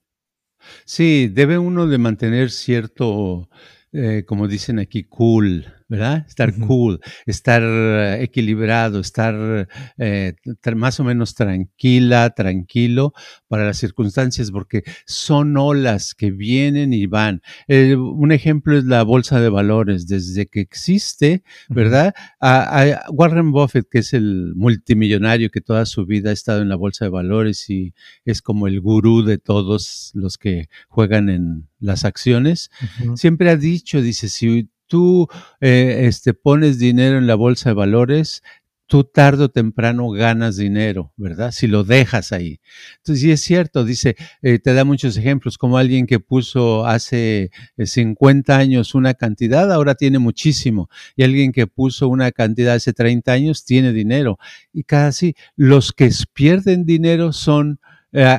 Sí, 0.85 1.29
debe 1.31 1.57
uno 1.57 1.87
de 1.87 1.97
mantener 1.97 2.51
cierto, 2.51 3.49
eh, 3.91 4.23
como 4.25 4.47
dicen 4.47 4.79
aquí, 4.79 5.03
cool, 5.03 5.65
¿verdad? 5.91 6.25
Estar 6.25 6.57
cool, 6.57 7.01
estar 7.25 7.61
eh, 7.61 8.23
equilibrado, 8.23 9.01
estar 9.01 9.67
eh, 9.97 10.33
más 10.73 11.01
o 11.01 11.03
menos 11.03 11.35
tranquila, 11.35 12.29
tranquilo 12.29 13.13
para 13.49 13.65
las 13.65 13.79
circunstancias, 13.79 14.51
porque 14.51 14.83
son 15.05 15.57
olas 15.57 16.15
que 16.15 16.31
vienen 16.31 16.93
y 16.93 17.07
van. 17.07 17.41
Eh, 17.67 17.97
un 17.97 18.31
ejemplo 18.31 18.77
es 18.77 18.85
la 18.85 19.03
bolsa 19.03 19.41
de 19.41 19.49
valores. 19.49 20.07
Desde 20.07 20.45
que 20.45 20.61
existe, 20.61 21.43
¿verdad? 21.67 22.13
A, 22.39 23.01
Warren 23.11 23.51
Buffett, 23.51 23.89
que 23.91 23.99
es 23.99 24.13
el 24.13 24.53
multimillonario 24.55 25.49
que 25.49 25.59
toda 25.59 25.85
su 25.85 26.05
vida 26.05 26.29
ha 26.29 26.33
estado 26.33 26.61
en 26.61 26.69
la 26.69 26.77
bolsa 26.77 27.03
de 27.03 27.09
valores 27.09 27.69
y 27.69 27.93
es 28.23 28.41
como 28.41 28.67
el 28.67 28.79
gurú 28.79 29.23
de 29.23 29.39
todos 29.39 30.11
los 30.13 30.37
que 30.37 30.69
juegan 30.87 31.27
en 31.27 31.67
las 31.81 32.05
acciones, 32.05 32.69
siempre 33.15 33.49
ha 33.49 33.57
dicho, 33.57 34.01
dice, 34.01 34.29
si 34.29 34.69
tú 34.91 35.29
eh, 35.61 36.01
este, 36.01 36.33
pones 36.33 36.77
dinero 36.77 37.17
en 37.17 37.25
la 37.25 37.35
bolsa 37.35 37.69
de 37.69 37.75
valores, 37.75 38.43
tú 38.87 39.05
tarde 39.05 39.45
o 39.45 39.49
temprano 39.49 40.09
ganas 40.09 40.57
dinero, 40.57 41.13
¿verdad? 41.15 41.53
Si 41.53 41.67
lo 41.67 41.85
dejas 41.85 42.33
ahí. 42.33 42.59
Entonces, 42.97 43.21
sí 43.21 43.31
es 43.31 43.39
cierto, 43.39 43.85
dice, 43.85 44.17
eh, 44.41 44.59
te 44.59 44.73
da 44.73 44.83
muchos 44.83 45.15
ejemplos, 45.15 45.57
como 45.57 45.77
alguien 45.77 46.07
que 46.07 46.19
puso 46.19 46.85
hace 46.85 47.51
50 47.77 48.53
eh, 48.53 48.61
años 48.61 48.93
una 48.93 49.13
cantidad, 49.13 49.71
ahora 49.71 49.95
tiene 49.95 50.19
muchísimo, 50.19 50.89
y 51.15 51.23
alguien 51.23 51.53
que 51.53 51.67
puso 51.67 52.09
una 52.09 52.33
cantidad 52.33 52.75
hace 52.75 52.91
30 52.91 53.31
años 53.31 53.63
tiene 53.63 53.93
dinero. 53.93 54.39
Y 54.73 54.83
casi 54.83 55.35
los 55.55 55.93
que 55.93 56.11
pierden 56.33 56.83
dinero 56.85 57.31
son 57.31 57.79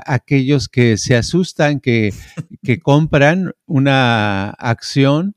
aquellos 0.04 0.68
que 0.68 0.98
se 0.98 1.16
asustan, 1.16 1.80
que, 1.80 2.12
que 2.62 2.78
compran 2.78 3.54
una 3.64 4.50
acción 4.50 5.34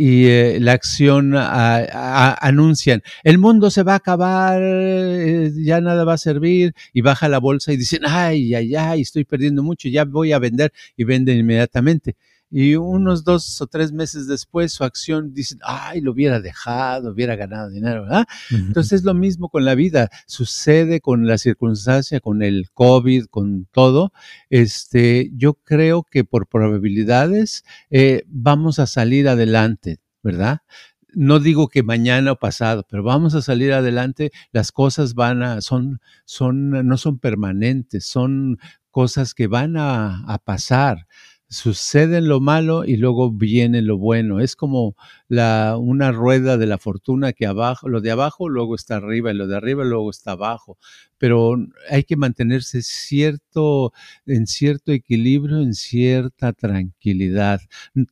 y 0.00 0.26
eh, 0.26 0.58
la 0.60 0.74
acción 0.74 1.34
anuncian, 1.34 3.02
el 3.24 3.38
mundo 3.38 3.68
se 3.68 3.82
va 3.82 3.94
a 3.94 3.96
acabar, 3.96 4.60
eh, 4.62 5.50
ya 5.56 5.80
nada 5.80 6.04
va 6.04 6.12
a 6.12 6.18
servir, 6.18 6.72
y 6.92 7.00
baja 7.00 7.28
la 7.28 7.38
bolsa 7.38 7.72
y 7.72 7.76
dicen, 7.76 8.02
ay, 8.06 8.54
ay, 8.54 8.76
ay, 8.76 9.00
estoy 9.00 9.24
perdiendo 9.24 9.64
mucho, 9.64 9.88
ya 9.88 10.04
voy 10.04 10.30
a 10.30 10.38
vender, 10.38 10.72
y 10.96 11.02
venden 11.02 11.38
inmediatamente 11.38 12.14
y 12.50 12.76
unos 12.76 13.24
dos 13.24 13.60
o 13.60 13.66
tres 13.66 13.92
meses 13.92 14.26
después 14.26 14.72
su 14.72 14.84
acción 14.84 15.34
dice, 15.34 15.56
ay, 15.62 16.00
lo 16.00 16.12
hubiera 16.12 16.40
dejado, 16.40 17.12
hubiera 17.12 17.36
ganado 17.36 17.68
dinero, 17.68 18.02
¿verdad? 18.02 18.26
Entonces 18.50 19.00
es 19.00 19.04
lo 19.04 19.14
mismo 19.14 19.50
con 19.50 19.64
la 19.64 19.74
vida, 19.74 20.08
sucede 20.26 21.00
con 21.00 21.26
la 21.26 21.38
circunstancia, 21.38 22.20
con 22.20 22.42
el 22.42 22.70
COVID, 22.72 23.26
con 23.26 23.66
todo. 23.70 24.12
Este, 24.48 25.30
yo 25.34 25.54
creo 25.54 26.04
que 26.04 26.24
por 26.24 26.46
probabilidades 26.46 27.64
eh, 27.90 28.22
vamos 28.26 28.78
a 28.78 28.86
salir 28.86 29.28
adelante, 29.28 30.00
¿verdad? 30.22 30.60
no 31.14 31.40
digo 31.40 31.68
que 31.68 31.82
mañana 31.82 32.32
o 32.32 32.36
pasado, 32.36 32.86
pero 32.88 33.02
vamos 33.02 33.34
a 33.34 33.42
salir 33.42 33.72
adelante, 33.72 34.30
las 34.52 34.72
cosas 34.72 35.14
van 35.14 35.42
a, 35.42 35.60
son, 35.62 36.00
son, 36.26 36.86
no 36.86 36.96
son 36.98 37.18
permanentes, 37.18 38.06
son 38.06 38.58
cosas 38.90 39.34
que 39.34 39.46
van 39.46 39.76
a, 39.76 40.22
a 40.26 40.38
pasar 40.38 41.06
sucede 41.48 42.20
lo 42.20 42.40
malo 42.40 42.84
y 42.84 42.96
luego 42.96 43.30
viene 43.30 43.82
lo 43.82 43.96
bueno. 43.96 44.40
Es 44.40 44.54
como 44.56 44.96
la, 45.28 45.76
una 45.78 46.12
rueda 46.12 46.56
de 46.58 46.66
la 46.66 46.78
fortuna 46.78 47.32
que 47.32 47.46
abajo, 47.46 47.88
lo 47.88 48.00
de 48.00 48.10
abajo 48.10 48.48
luego 48.48 48.74
está 48.74 48.96
arriba 48.96 49.30
y 49.30 49.34
lo 49.34 49.46
de 49.46 49.56
arriba 49.56 49.84
luego 49.84 50.10
está 50.10 50.32
abajo. 50.32 50.78
Pero 51.16 51.56
hay 51.90 52.04
que 52.04 52.16
mantenerse 52.16 52.82
cierto, 52.82 53.92
en 54.26 54.46
cierto 54.46 54.92
equilibrio, 54.92 55.60
en 55.60 55.74
cierta 55.74 56.52
tranquilidad. 56.52 57.60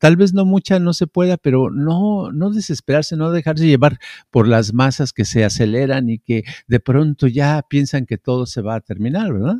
Tal 0.00 0.16
vez 0.16 0.32
no 0.32 0.44
mucha 0.44 0.78
no 0.80 0.92
se 0.92 1.06
pueda, 1.06 1.36
pero 1.36 1.70
no, 1.70 2.32
no 2.32 2.50
desesperarse, 2.50 3.16
no 3.16 3.30
dejarse 3.30 3.66
llevar 3.66 3.98
por 4.30 4.48
las 4.48 4.72
masas 4.72 5.12
que 5.12 5.24
se 5.24 5.44
aceleran 5.44 6.08
y 6.08 6.18
que 6.18 6.44
de 6.66 6.80
pronto 6.80 7.26
ya 7.26 7.62
piensan 7.68 8.06
que 8.06 8.18
todo 8.18 8.46
se 8.46 8.62
va 8.62 8.76
a 8.76 8.80
terminar, 8.80 9.32
¿verdad? 9.32 9.56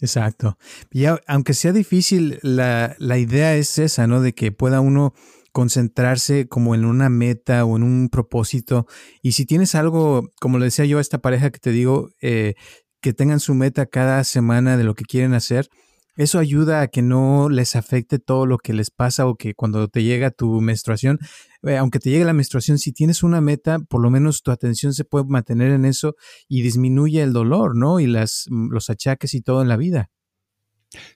Exacto. 0.00 0.58
Y 0.90 1.04
aunque 1.26 1.54
sea 1.54 1.72
difícil, 1.72 2.38
la, 2.42 2.96
la, 2.98 3.18
idea 3.18 3.54
es 3.54 3.78
esa, 3.78 4.06
¿no? 4.06 4.20
De 4.20 4.34
que 4.34 4.50
pueda 4.50 4.80
uno 4.80 5.14
concentrarse 5.52 6.48
como 6.48 6.74
en 6.74 6.84
una 6.84 7.08
meta 7.08 7.64
o 7.64 7.76
en 7.76 7.82
un 7.82 8.08
propósito. 8.10 8.86
Y 9.22 9.32
si 9.32 9.46
tienes 9.46 9.74
algo, 9.74 10.30
como 10.40 10.58
le 10.58 10.66
decía 10.66 10.84
yo 10.84 10.98
a 10.98 11.00
esta 11.00 11.18
pareja 11.18 11.50
que 11.50 11.58
te 11.58 11.70
digo, 11.70 12.10
eh, 12.20 12.54
que 13.00 13.14
tengan 13.14 13.40
su 13.40 13.54
meta 13.54 13.86
cada 13.86 14.22
semana 14.24 14.76
de 14.76 14.84
lo 14.84 14.94
que 14.94 15.04
quieren 15.04 15.32
hacer, 15.32 15.68
eso 16.16 16.38
ayuda 16.38 16.80
a 16.80 16.88
que 16.88 17.02
no 17.02 17.48
les 17.48 17.76
afecte 17.76 18.18
todo 18.18 18.46
lo 18.46 18.58
que 18.58 18.72
les 18.72 18.90
pasa 18.90 19.26
o 19.26 19.36
que 19.36 19.54
cuando 19.54 19.88
te 19.88 20.02
llega 20.02 20.30
tu 20.30 20.60
menstruación, 20.60 21.18
eh, 21.66 21.76
aunque 21.76 21.98
te 21.98 22.10
llegue 22.10 22.24
la 22.24 22.32
menstruación, 22.32 22.78
si 22.78 22.92
tienes 22.92 23.22
una 23.22 23.40
meta, 23.40 23.78
por 23.78 24.00
lo 24.00 24.10
menos 24.10 24.42
tu 24.42 24.50
atención 24.50 24.94
se 24.94 25.04
puede 25.04 25.26
mantener 25.26 25.72
en 25.72 25.84
eso 25.84 26.16
y 26.48 26.62
disminuye 26.62 27.22
el 27.22 27.32
dolor, 27.32 27.76
¿no? 27.76 28.00
Y 28.00 28.06
las, 28.06 28.46
mm, 28.48 28.70
los 28.72 28.90
achaques 28.90 29.34
y 29.34 29.40
todo 29.40 29.62
en 29.62 29.68
la 29.68 29.76
vida. 29.76 30.10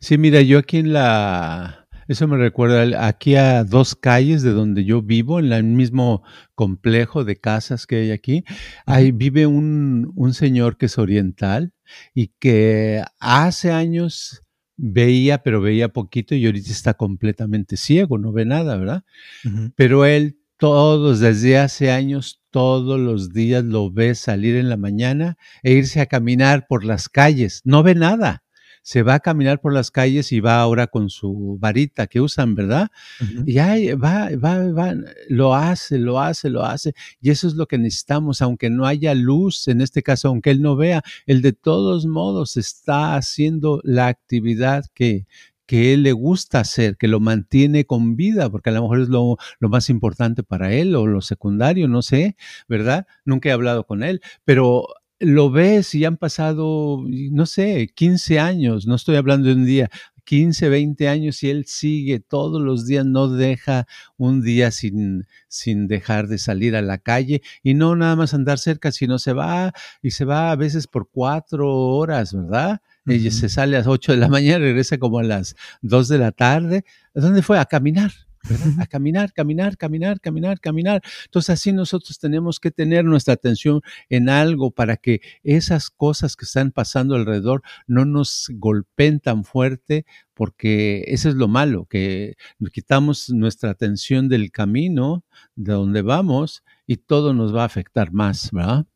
Sí, 0.01 0.19
mira, 0.19 0.41
yo 0.43 0.59
aquí 0.59 0.79
en 0.79 0.93
la... 0.93 1.89
Eso 2.09 2.27
me 2.27 2.37
recuerda 2.37 3.07
aquí 3.07 3.37
a 3.37 3.63
dos 3.63 3.95
calles 3.95 4.43
de 4.43 4.51
donde 4.51 4.85
yo 4.85 5.01
vivo, 5.01 5.39
en 5.39 5.53
el 5.53 5.63
mismo 5.63 6.25
complejo 6.57 7.23
de 7.23 7.37
casas 7.37 7.87
que 7.87 7.97
hay 7.97 8.11
aquí. 8.11 8.43
Ahí 8.85 9.13
vive 9.13 9.47
un, 9.47 10.13
un 10.17 10.35
señor 10.35 10.77
que 10.77 10.87
es 10.87 10.99
oriental 10.99 11.73
y 12.13 12.33
que 12.41 13.05
hace 13.21 13.71
años 13.71 14.43
veía, 14.81 15.43
pero 15.43 15.61
veía 15.61 15.91
poquito 15.91 16.35
y 16.35 16.47
ahorita 16.47 16.73
está 16.73 16.95
completamente 16.95 17.77
ciego, 17.77 18.19
no 18.19 18.33
ve 18.33 18.47
nada, 18.47 18.77
¿verdad? 18.77 19.05
Pero 19.77 20.07
él 20.07 20.40
todos, 20.61 21.21
desde 21.21 21.59
hace 21.59 21.91
años, 21.91 22.41
todos 22.51 23.01
los 23.01 23.33
días 23.33 23.65
lo 23.65 23.91
ve 23.91 24.15
salir 24.15 24.57
en 24.57 24.69
la 24.69 24.77
mañana 24.77 25.39
e 25.63 25.73
irse 25.73 26.01
a 26.01 26.07
caminar 26.07 26.67
por 26.69 26.85
las 26.85 27.09
calles. 27.09 27.63
No 27.65 27.83
ve 27.83 27.95
nada 27.95 28.45
se 28.83 29.03
va 29.03 29.15
a 29.15 29.21
caminar 29.21 29.61
por 29.61 29.73
las 29.73 29.91
calles 29.91 30.33
y 30.33 30.41
va 30.41 30.61
ahora 30.61 30.87
con 30.87 31.11
su 31.11 31.59
varita 31.61 32.07
que 32.07 32.21
usan, 32.21 32.55
¿verdad? 32.55 32.89
Y 33.47 33.59
ahí 33.59 33.93
va, 33.93 34.31
va, 34.43 34.73
va, 34.73 34.95
lo 35.29 35.55
hace, 35.55 35.99
lo 35.99 36.19
hace, 36.19 36.51
lo 36.51 36.65
hace. 36.65 36.95
Y 37.21 37.31
eso 37.31 37.47
es 37.47 37.55
lo 37.55 37.67
que 37.67 37.79
necesitamos, 37.79 38.43
aunque 38.43 38.71
no 38.71 38.87
haya 38.87 39.15
luz, 39.15 39.69
en 39.69 39.81
este 39.81 40.03
caso, 40.03 40.29
aunque 40.29 40.51
él 40.51 40.63
no 40.63 40.77
vea, 40.77 41.03
él 41.27 41.43
de 41.43 41.53
todos 41.53 42.07
modos 42.07 42.57
está 42.57 43.17
haciendo 43.17 43.81
la 43.85 44.07
actividad 44.09 44.85
que, 44.95 45.27
que 45.71 45.95
él 45.95 46.03
le 46.03 46.11
gusta 46.11 46.59
hacer, 46.59 46.97
que 46.97 47.07
lo 47.07 47.21
mantiene 47.21 47.85
con 47.85 48.17
vida, 48.17 48.51
porque 48.51 48.71
a 48.71 48.73
lo 48.73 48.83
mejor 48.83 49.03
es 49.03 49.09
lo, 49.09 49.37
más 49.61 49.89
importante 49.89 50.43
para 50.43 50.73
él 50.73 50.97
o 50.97 51.07
lo 51.07 51.21
secundario, 51.21 51.87
no 51.87 52.03
sé, 52.03 52.35
¿verdad? 52.69 53.07
Nunca 53.25 53.51
he 53.51 53.53
hablado 53.53 53.87
con 53.87 54.03
él, 54.03 54.21
pero 54.45 54.89
lo 55.21 55.53
ves 55.53 55.95
y 55.95 56.05
han 56.05 56.17
pasado, 56.17 57.05
no 57.07 57.47
sé, 57.47 57.89
15 57.95 58.41
años, 58.41 58.89
no 58.89 58.97
estoy 58.97 59.15
hablando 59.15 59.47
de 59.47 59.55
un 59.55 59.65
día, 59.65 59.91
15, 60.25 60.69
20 60.71 61.09
años 61.09 61.41
y 61.45 61.51
él 61.51 61.67
sigue 61.67 62.19
todos 62.19 62.61
los 62.61 62.85
días, 62.85 63.07
no 63.07 63.29
deja 63.29 63.87
un 64.17 64.43
día 64.43 64.73
sin, 64.73 65.29
sin 65.47 65.87
dejar 65.87 66.27
de 66.27 66.39
salir 66.39 66.75
a 66.75 66.83
la 66.83 66.99
calle 66.99 67.43
y 67.63 67.75
no 67.75 67.95
nada 67.95 68.17
más 68.17 68.35
andar 68.35 68.59
cerca, 68.59 68.91
sino 68.91 69.21
se 69.21 69.35
va 69.35 69.73
y 70.03 70.11
se 70.11 70.25
va 70.25 70.51
a 70.51 70.57
veces 70.57 70.89
por 70.89 71.09
cuatro 71.09 71.73
horas, 71.73 72.35
¿verdad? 72.35 72.81
Ella 73.07 73.31
se 73.31 73.49
sale 73.49 73.77
a 73.77 73.81
las 73.81 73.89
8 73.89 74.13
de 74.13 74.19
la 74.19 74.29
mañana, 74.29 74.59
regresa 74.59 74.99
como 74.99 75.19
a 75.19 75.23
las 75.23 75.57
2 75.83 76.09
de 76.09 76.19
la 76.19 76.33
tarde. 76.33 76.85
¿Dónde 77.15 77.43
fue? 77.43 77.59
A 77.59 77.65
caminar. 77.65 78.13
A 78.79 78.87
caminar, 78.87 79.33
caminar, 79.35 79.77
caminar, 79.77 80.21
caminar, 80.21 80.61
caminar. 80.61 81.03
Entonces 81.27 81.51
así 81.51 81.73
nosotros 81.73 82.19
tenemos 82.19 82.59
que 82.59 82.71
tener 82.71 83.05
nuestra 83.05 83.35
atención 83.35 83.83
en 84.09 84.29
algo 84.29 84.71
para 84.71 84.97
que 84.97 85.21
esas 85.43 85.91
cosas 85.91 86.37
que 86.37 86.47
están 86.47 86.71
pasando 86.71 87.15
alrededor 87.15 87.63
no 87.87 88.07
nos 88.07 88.47
golpeen 88.55 89.21
tan 89.21 89.45
fuerte, 89.45 90.07
porque 90.33 91.05
eso 91.09 91.29
es 91.29 91.35
lo 91.35 91.49
malo, 91.49 91.85
que 91.85 92.37
quitamos 92.73 93.29
nuestra 93.29 93.71
atención 93.71 94.29
del 94.29 94.51
camino 94.51 95.25
de 95.55 95.75
donde 95.75 96.03
vamos 96.03 96.65
y 96.87 96.97
todo 96.97 97.35
nos 97.35 97.55
va 97.55 97.63
a 97.63 97.67
afectar 97.67 98.11
más, 98.13 98.51
¿verdad? 98.53 98.87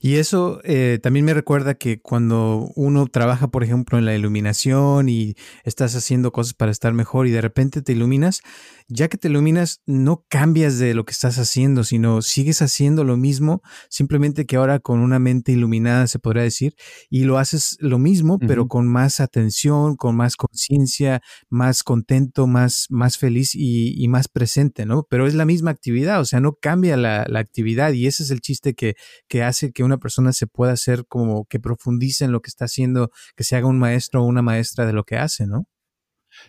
Y 0.00 0.16
eso 0.16 0.60
eh, 0.64 0.98
también 1.02 1.24
me 1.24 1.34
recuerda 1.34 1.74
que 1.74 2.00
cuando 2.00 2.70
uno 2.74 3.06
trabaja, 3.06 3.48
por 3.48 3.64
ejemplo, 3.64 3.98
en 3.98 4.04
la 4.04 4.14
iluminación 4.14 5.08
y 5.08 5.34
estás 5.64 5.94
haciendo 5.94 6.32
cosas 6.32 6.54
para 6.54 6.72
estar 6.72 6.92
mejor 6.92 7.26
y 7.26 7.30
de 7.30 7.40
repente 7.40 7.82
te 7.82 7.92
iluminas, 7.92 8.42
ya 8.88 9.08
que 9.08 9.16
te 9.16 9.28
iluminas, 9.28 9.80
no 9.86 10.24
cambias 10.28 10.78
de 10.78 10.94
lo 10.94 11.04
que 11.04 11.12
estás 11.12 11.38
haciendo, 11.38 11.84
sino 11.84 12.22
sigues 12.22 12.62
haciendo 12.62 13.04
lo 13.04 13.16
mismo, 13.16 13.62
simplemente 13.88 14.46
que 14.46 14.56
ahora 14.56 14.80
con 14.80 15.00
una 15.00 15.18
mente 15.18 15.52
iluminada, 15.52 16.06
se 16.06 16.18
podría 16.18 16.42
decir, 16.42 16.74
y 17.08 17.24
lo 17.24 17.38
haces 17.38 17.76
lo 17.80 17.98
mismo, 17.98 18.38
pero 18.38 18.68
con 18.68 18.86
más 18.86 19.20
atención, 19.20 19.96
con 19.96 20.16
más 20.16 20.36
conciencia, 20.36 21.22
más 21.48 21.82
contento, 21.82 22.46
más, 22.46 22.86
más 22.90 23.18
feliz 23.18 23.54
y, 23.54 24.06
más 24.08 24.28
presente, 24.28 24.84
¿no? 24.84 25.06
Pero 25.08 25.26
es 25.26 25.34
la 25.34 25.46
misma 25.46 25.70
actividad, 25.70 26.20
o 26.20 26.24
sea, 26.24 26.40
no 26.40 26.54
cambia 26.54 26.96
la, 26.96 27.24
la 27.28 27.38
actividad 27.38 27.92
y 27.92 28.06
ese 28.06 28.24
es 28.24 28.30
el 28.30 28.40
chiste 28.40 28.74
que, 28.74 28.94
que 29.28 29.42
hace 29.42 29.51
que 29.72 29.84
una 29.84 29.98
persona 29.98 30.32
se 30.32 30.46
pueda 30.46 30.72
hacer 30.72 31.06
como 31.06 31.44
que 31.46 31.60
profundice 31.60 32.24
en 32.24 32.32
lo 32.32 32.40
que 32.40 32.48
está 32.48 32.66
haciendo, 32.66 33.10
que 33.36 33.44
se 33.44 33.56
haga 33.56 33.66
un 33.66 33.78
maestro 33.78 34.22
o 34.22 34.26
una 34.26 34.42
maestra 34.42 34.86
de 34.86 34.92
lo 34.92 35.04
que 35.04 35.16
hace, 35.16 35.46
¿no? 35.46 35.66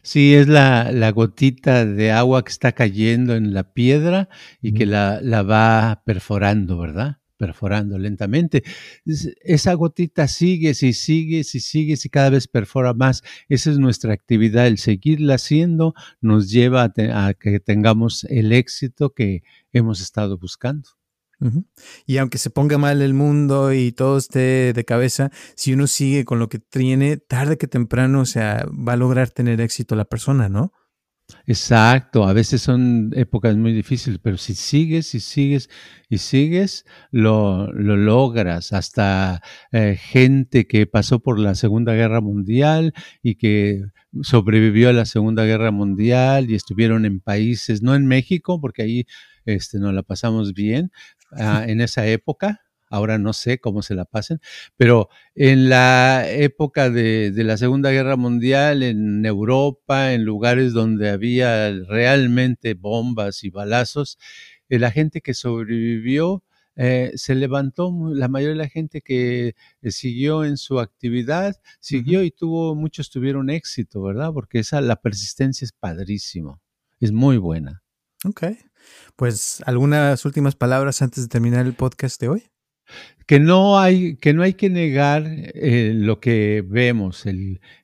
Sí, 0.01 0.33
es 0.33 0.47
la, 0.47 0.91
la, 0.91 1.11
gotita 1.11 1.85
de 1.85 2.11
agua 2.11 2.43
que 2.45 2.51
está 2.51 2.71
cayendo 2.71 3.35
en 3.35 3.53
la 3.53 3.73
piedra 3.73 4.29
y 4.61 4.73
que 4.73 4.85
la, 4.85 5.19
la 5.21 5.43
va 5.43 6.03
perforando, 6.05 6.77
¿verdad? 6.77 7.17
perforando 7.43 7.97
lentamente. 7.97 8.63
Esa 9.41 9.73
gotita 9.73 10.29
sigue, 10.29 10.73
si 10.73 10.93
sigue, 10.93 11.43
si 11.43 11.59
sigue, 11.59 11.97
si 11.97 12.07
cada 12.07 12.29
vez 12.29 12.47
perfora 12.47 12.93
más. 12.93 13.21
Esa 13.49 13.71
es 13.71 13.79
nuestra 13.79 14.13
actividad. 14.13 14.67
El 14.67 14.77
seguirla 14.77 15.35
haciendo 15.35 15.93
nos 16.21 16.49
lleva 16.49 16.83
a, 16.83 17.33
que 17.33 17.59
tengamos 17.59 18.23
el 18.29 18.53
éxito 18.53 19.13
que 19.13 19.43
hemos 19.73 19.99
estado 19.99 20.37
buscando. 20.37 20.89
Y 22.05 22.17
aunque 22.17 22.37
se 22.37 22.49
ponga 22.49 22.77
mal 22.77 23.01
el 23.01 23.13
mundo 23.13 23.73
y 23.73 23.91
todo 23.91 24.17
esté 24.17 24.73
de 24.73 24.85
cabeza, 24.85 25.29
si 25.55 25.73
uno 25.73 25.87
sigue 25.87 26.25
con 26.25 26.39
lo 26.39 26.47
que 26.47 26.59
tiene, 26.59 27.17
tarde 27.17 27.57
que 27.57 27.67
temprano, 27.67 28.21
o 28.21 28.25
sea, 28.25 28.65
va 28.67 28.93
a 28.93 28.97
lograr 28.97 29.29
tener 29.29 29.59
éxito 29.59 29.95
la 29.95 30.05
persona, 30.05 30.47
¿no? 30.47 30.71
Exacto, 31.45 32.25
a 32.25 32.33
veces 32.33 32.61
son 32.61 33.11
épocas 33.15 33.55
muy 33.57 33.73
difíciles, 33.73 34.19
pero 34.21 34.37
si 34.37 34.55
sigues 34.55 35.13
y 35.15 35.19
sigues 35.19 35.69
y 36.09 36.17
sigues, 36.17 36.85
lo, 37.11 37.71
lo 37.73 37.97
logras. 37.97 38.71
Hasta 38.73 39.41
eh, 39.71 39.97
gente 39.99 40.67
que 40.67 40.85
pasó 40.85 41.19
por 41.19 41.39
la 41.39 41.55
Segunda 41.55 41.93
Guerra 41.93 42.21
Mundial 42.21 42.93
y 43.21 43.35
que 43.35 43.81
sobrevivió 44.21 44.89
a 44.89 44.93
la 44.93 45.05
Segunda 45.05 45.43
Guerra 45.43 45.71
Mundial 45.71 46.49
y 46.49 46.55
estuvieron 46.55 47.05
en 47.05 47.19
países, 47.19 47.81
no 47.81 47.95
en 47.95 48.05
México, 48.05 48.61
porque 48.61 48.83
ahí 48.83 49.05
este, 49.45 49.79
nos 49.79 49.93
la 49.93 50.03
pasamos 50.03 50.53
bien 50.53 50.91
ah, 51.37 51.63
en 51.67 51.81
esa 51.81 52.07
época, 52.07 52.61
ahora 52.89 53.17
no 53.17 53.33
sé 53.33 53.59
cómo 53.59 53.81
se 53.81 53.95
la 53.95 54.05
pasen, 54.05 54.39
pero 54.77 55.09
en 55.33 55.67
la 55.69 56.29
época 56.29 56.89
de, 56.89 57.33
la 57.35 57.57
Segunda 57.57 57.89
Guerra 57.89 58.17
Mundial, 58.17 58.83
en 58.83 59.25
Europa, 59.25 60.13
en 60.13 60.25
lugares 60.25 60.73
donde 60.73 61.09
había 61.09 61.71
realmente 61.87 62.75
bombas 62.75 63.43
y 63.43 63.49
balazos, 63.49 64.19
eh, 64.69 64.77
la 64.77 64.91
gente 64.91 65.21
que 65.21 65.33
sobrevivió 65.33 66.43
eh, 66.75 67.11
se 67.15 67.35
levantó, 67.35 67.91
la 68.13 68.27
mayoría 68.27 68.53
de 68.53 68.63
la 68.63 68.69
gente 68.69 69.01
que 69.01 69.55
eh, 69.81 69.91
siguió 69.91 70.43
en 70.43 70.57
su 70.57 70.79
actividad, 70.79 71.61
siguió 71.79 72.23
y 72.23 72.31
tuvo, 72.31 72.75
muchos 72.75 73.09
tuvieron 73.09 73.49
éxito, 73.49 74.01
¿verdad? 74.01 74.31
Porque 74.33 74.59
esa, 74.59 74.81
la 74.81 74.95
persistencia 74.95 75.65
es 75.65 75.71
padrísimo, 75.71 76.61
es 76.99 77.11
muy 77.11 77.37
buena. 77.37 77.83
Ok, 78.25 78.43
pues 79.15 79.61
algunas 79.65 80.25
últimas 80.25 80.55
palabras 80.55 81.01
antes 81.01 81.23
de 81.23 81.29
terminar 81.29 81.65
el 81.65 81.73
podcast 81.73 82.19
de 82.21 82.29
hoy 82.29 82.53
que 83.25 83.39
no 83.39 83.79
hay 83.79 84.17
que, 84.17 84.33
no 84.33 84.43
hay 84.43 84.53
que 84.53 84.69
negar 84.69 85.23
eh, 85.27 85.93
lo 85.95 86.19
que 86.19 86.63
vemos, 86.65 87.23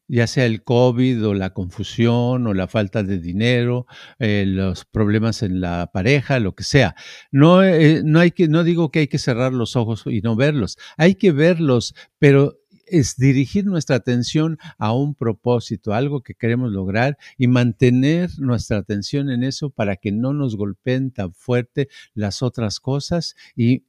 ya 0.07 0.27
sea 0.27 0.45
el 0.45 0.63
COVID 0.63 1.25
o 1.27 1.33
la 1.33 1.53
confusión 1.53 2.47
o 2.47 2.53
la 2.53 2.67
falta 2.67 3.03
de 3.03 3.19
dinero, 3.19 3.85
eh, 4.19 4.43
los 4.45 4.85
problemas 4.85 5.43
en 5.43 5.61
la 5.61 5.91
pareja, 5.93 6.39
lo 6.39 6.55
que 6.55 6.63
sea. 6.63 6.95
No, 7.31 7.63
eh, 7.63 8.01
no, 8.03 8.19
hay 8.19 8.31
que, 8.31 8.47
no 8.47 8.63
digo 8.63 8.91
que 8.91 8.99
hay 8.99 9.07
que 9.07 9.17
cerrar 9.17 9.53
los 9.53 9.75
ojos 9.75 10.03
y 10.05 10.21
no 10.21 10.35
verlos, 10.35 10.77
hay 10.97 11.15
que 11.15 11.31
verlos, 11.31 11.95
pero 12.17 12.58
es 12.89 13.15
dirigir 13.17 13.65
nuestra 13.65 13.95
atención 13.95 14.57
a 14.77 14.93
un 14.93 15.15
propósito, 15.15 15.93
algo 15.93 16.21
que 16.21 16.35
queremos 16.35 16.71
lograr 16.71 17.17
y 17.37 17.47
mantener 17.47 18.29
nuestra 18.39 18.77
atención 18.77 19.29
en 19.29 19.43
eso 19.43 19.69
para 19.69 19.95
que 19.95 20.11
no 20.11 20.33
nos 20.33 20.55
golpeen 20.55 21.11
tan 21.11 21.33
fuerte 21.33 21.89
las 22.13 22.41
otras 22.41 22.79
cosas 22.79 23.35
y, 23.55 23.85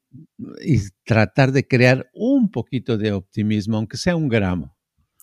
y 0.64 0.80
tratar 1.04 1.52
de 1.52 1.66
crear 1.66 2.10
un 2.14 2.50
poquito 2.50 2.98
de 2.98 3.12
optimismo, 3.12 3.76
aunque 3.76 3.96
sea 3.96 4.16
un 4.16 4.28
gramo. 4.28 4.74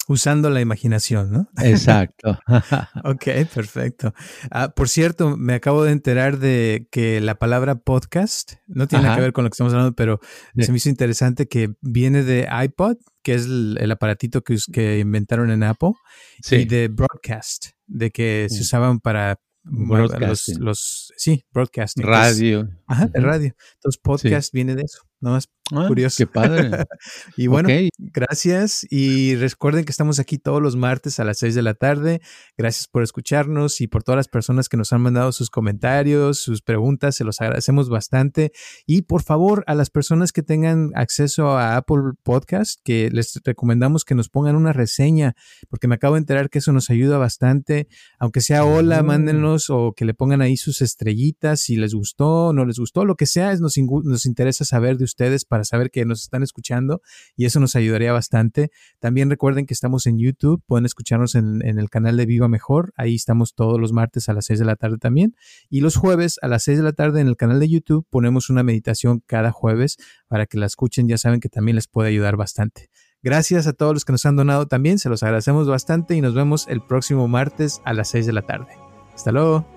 Usando 0.07 0.49
la 0.49 0.61
imaginación, 0.61 1.31
¿no? 1.31 1.49
Exacto. 1.61 2.39
ok, 3.03 3.23
perfecto. 3.53 4.13
Ah, 4.51 4.69
por 4.69 4.87
cierto, 4.87 5.35
me 5.35 5.53
acabo 5.53 5.83
de 5.83 5.91
enterar 5.91 6.39
de 6.39 6.87
que 6.91 7.19
la 7.19 7.35
palabra 7.35 7.75
podcast 7.75 8.53
no 8.67 8.87
tiene 8.87 9.03
nada 9.03 9.17
que 9.17 9.21
ver 9.21 9.33
con 9.33 9.43
lo 9.43 9.49
que 9.49 9.55
estamos 9.55 9.73
hablando, 9.73 9.95
pero 9.95 10.19
se 10.57 10.71
me 10.71 10.77
hizo 10.77 10.87
interesante 10.89 11.47
que 11.47 11.75
viene 11.81 12.23
de 12.23 12.47
iPod, 12.63 12.97
que 13.21 13.33
es 13.33 13.45
el, 13.45 13.91
aparatito 13.91 14.43
que, 14.43 14.57
que, 14.71 14.99
inventaron 14.99 15.51
en 15.51 15.63
Apple, 15.63 15.91
y 16.51 16.65
de 16.65 16.87
broadcast, 16.87 17.71
de 17.85 18.11
que 18.11 18.47
se 18.49 18.61
usaban 18.61 19.01
para 19.01 19.41
los, 19.63 20.47
los, 20.59 21.13
sí, 21.17 21.45
broadcasting. 21.51 22.05
Radio. 22.05 22.69
ajá, 22.87 23.09
el 23.13 23.23
radio. 23.23 23.55
Entonces, 23.75 23.99
podcast 24.01 24.53
viene 24.53 24.75
de 24.75 24.83
eso. 24.83 25.06
No 25.19 25.31
más 25.31 25.49
ah, 25.71 25.85
curioso. 25.87 26.17
Qué 26.17 26.27
padre. 26.27 26.69
y 27.37 27.47
bueno, 27.47 27.69
gracias. 27.97 28.85
Y 28.89 29.35
recuerden 29.35 29.83
que 29.83 29.91
estamos 29.91 30.19
aquí 30.19 30.37
todos 30.37 30.61
los 30.61 30.75
martes 30.75 31.19
a 31.19 31.23
las 31.23 31.39
6 31.39 31.55
de 31.55 31.61
la 31.63 31.73
tarde. 31.73 32.21
Gracias 32.55 32.87
por 32.87 33.01
escucharnos 33.01 33.81
y 33.81 33.87
por 33.87 34.03
todas 34.03 34.17
las 34.17 34.27
personas 34.27 34.69
que 34.69 34.77
nos 34.77 34.93
han 34.93 35.01
mandado 35.01 35.31
sus 35.31 35.49
comentarios, 35.49 36.39
sus 36.39 36.61
preguntas. 36.61 37.15
Se 37.15 37.23
los 37.23 37.41
agradecemos 37.41 37.89
bastante. 37.89 38.51
Y 38.85 39.03
por 39.03 39.23
favor, 39.23 39.63
a 39.65 39.73
las 39.73 39.89
personas 39.89 40.31
que 40.31 40.43
tengan 40.43 40.91
acceso 40.93 41.57
a 41.57 41.77
Apple 41.77 42.13
Podcast, 42.21 42.79
que 42.83 43.09
les 43.11 43.39
recomendamos 43.43 44.05
que 44.05 44.13
nos 44.13 44.29
pongan 44.29 44.55
una 44.55 44.73
reseña, 44.73 45.35
porque 45.69 45.87
me 45.87 45.95
acabo 45.95 46.13
de 46.13 46.19
enterar 46.19 46.51
que 46.51 46.59
eso 46.59 46.71
nos 46.73 46.91
ayuda 46.91 47.17
bastante. 47.17 47.87
Aunque 48.19 48.41
sea 48.41 48.65
hola, 48.65 49.01
mándenlos 49.01 49.71
o 49.71 49.93
que 49.93 50.05
le 50.05 50.13
pongan 50.13 50.41
ahí 50.41 50.57
sus 50.57 50.81
estrellitas 50.81 51.61
si 51.61 51.75
les 51.75 51.95
gustó, 51.95 52.53
no 52.53 52.65
les 52.65 52.77
gustó, 52.77 53.03
lo 53.03 53.15
que 53.15 53.25
sea, 53.25 53.55
nos, 53.55 53.75
nos 53.77 54.25
interesa 54.27 54.63
saber 54.63 54.97
de 54.97 55.06
ustedes 55.07 55.45
para 55.45 55.63
saber 55.63 55.89
que 55.89 56.05
nos 56.05 56.21
están 56.21 56.43
escuchando 56.43 57.01
y 57.35 57.45
eso 57.45 57.59
nos 57.59 57.75
ayudaría 57.75 58.13
bastante. 58.13 58.69
También 58.99 59.29
recuerden 59.29 59.65
que 59.65 59.73
estamos 59.73 60.05
en 60.05 60.19
YouTube, 60.19 60.61
pueden 60.67 60.85
escucharnos 60.85 61.35
en, 61.35 61.61
el 61.63 61.89
canal 61.89 62.17
de 62.17 62.25
Viva 62.25 62.47
Mejor, 62.47 62.93
ahí 62.95 63.15
estamos 63.15 63.55
todos 63.55 63.79
los 63.79 63.93
martes 63.93 64.29
a 64.29 64.33
las 64.33 64.45
6 64.45 64.59
de 64.59 64.65
la 64.65 64.75
tarde 64.75 64.97
también 64.97 65.35
y 65.69 65.81
los 65.81 65.95
jueves 65.95 66.37
a 66.41 66.47
las 66.47 66.63
6 66.63 66.77
de 66.77 66.83
la 66.83 66.93
tarde 66.93 67.21
en 67.21 67.27
el 67.27 67.37
canal 67.37 67.59
de 67.59 67.69
YouTube 67.69 68.05
ponemos 68.09 68.49
una 68.49 68.63
meditación 68.63 69.23
cada 69.25 69.51
jueves 69.51 69.97
para 70.27 70.45
que 70.45 70.57
la 70.57 70.65
escuchen, 70.65 71.07
ya 71.07 71.17
saben 71.17 71.39
que 71.39 71.49
también 71.49 71.75
les 71.75 71.87
puede 71.87 72.09
ayudar 72.09 72.37
bastante. 72.37 72.89
Gracias 73.23 73.67
a 73.67 73.73
todos 73.73 73.93
los 73.93 74.05
que 74.05 74.11
nos 74.11 74.25
han 74.25 74.35
donado 74.35 74.67
también, 74.67 74.99
se 74.99 75.09
los 75.09 75.23
agradecemos 75.23 75.67
bastante 75.67 76.15
y 76.15 76.21
nos 76.21 76.35
vemos 76.35 76.67
el 76.67 76.81
próximo 76.81 77.27
martes 77.27 77.81
a 77.83 77.93
las 77.93 78.09
6 78.09 78.25
de 78.27 78.33
la 78.33 78.43
tarde. 78.43 78.77
Hasta 79.13 79.31
luego. 79.31 79.76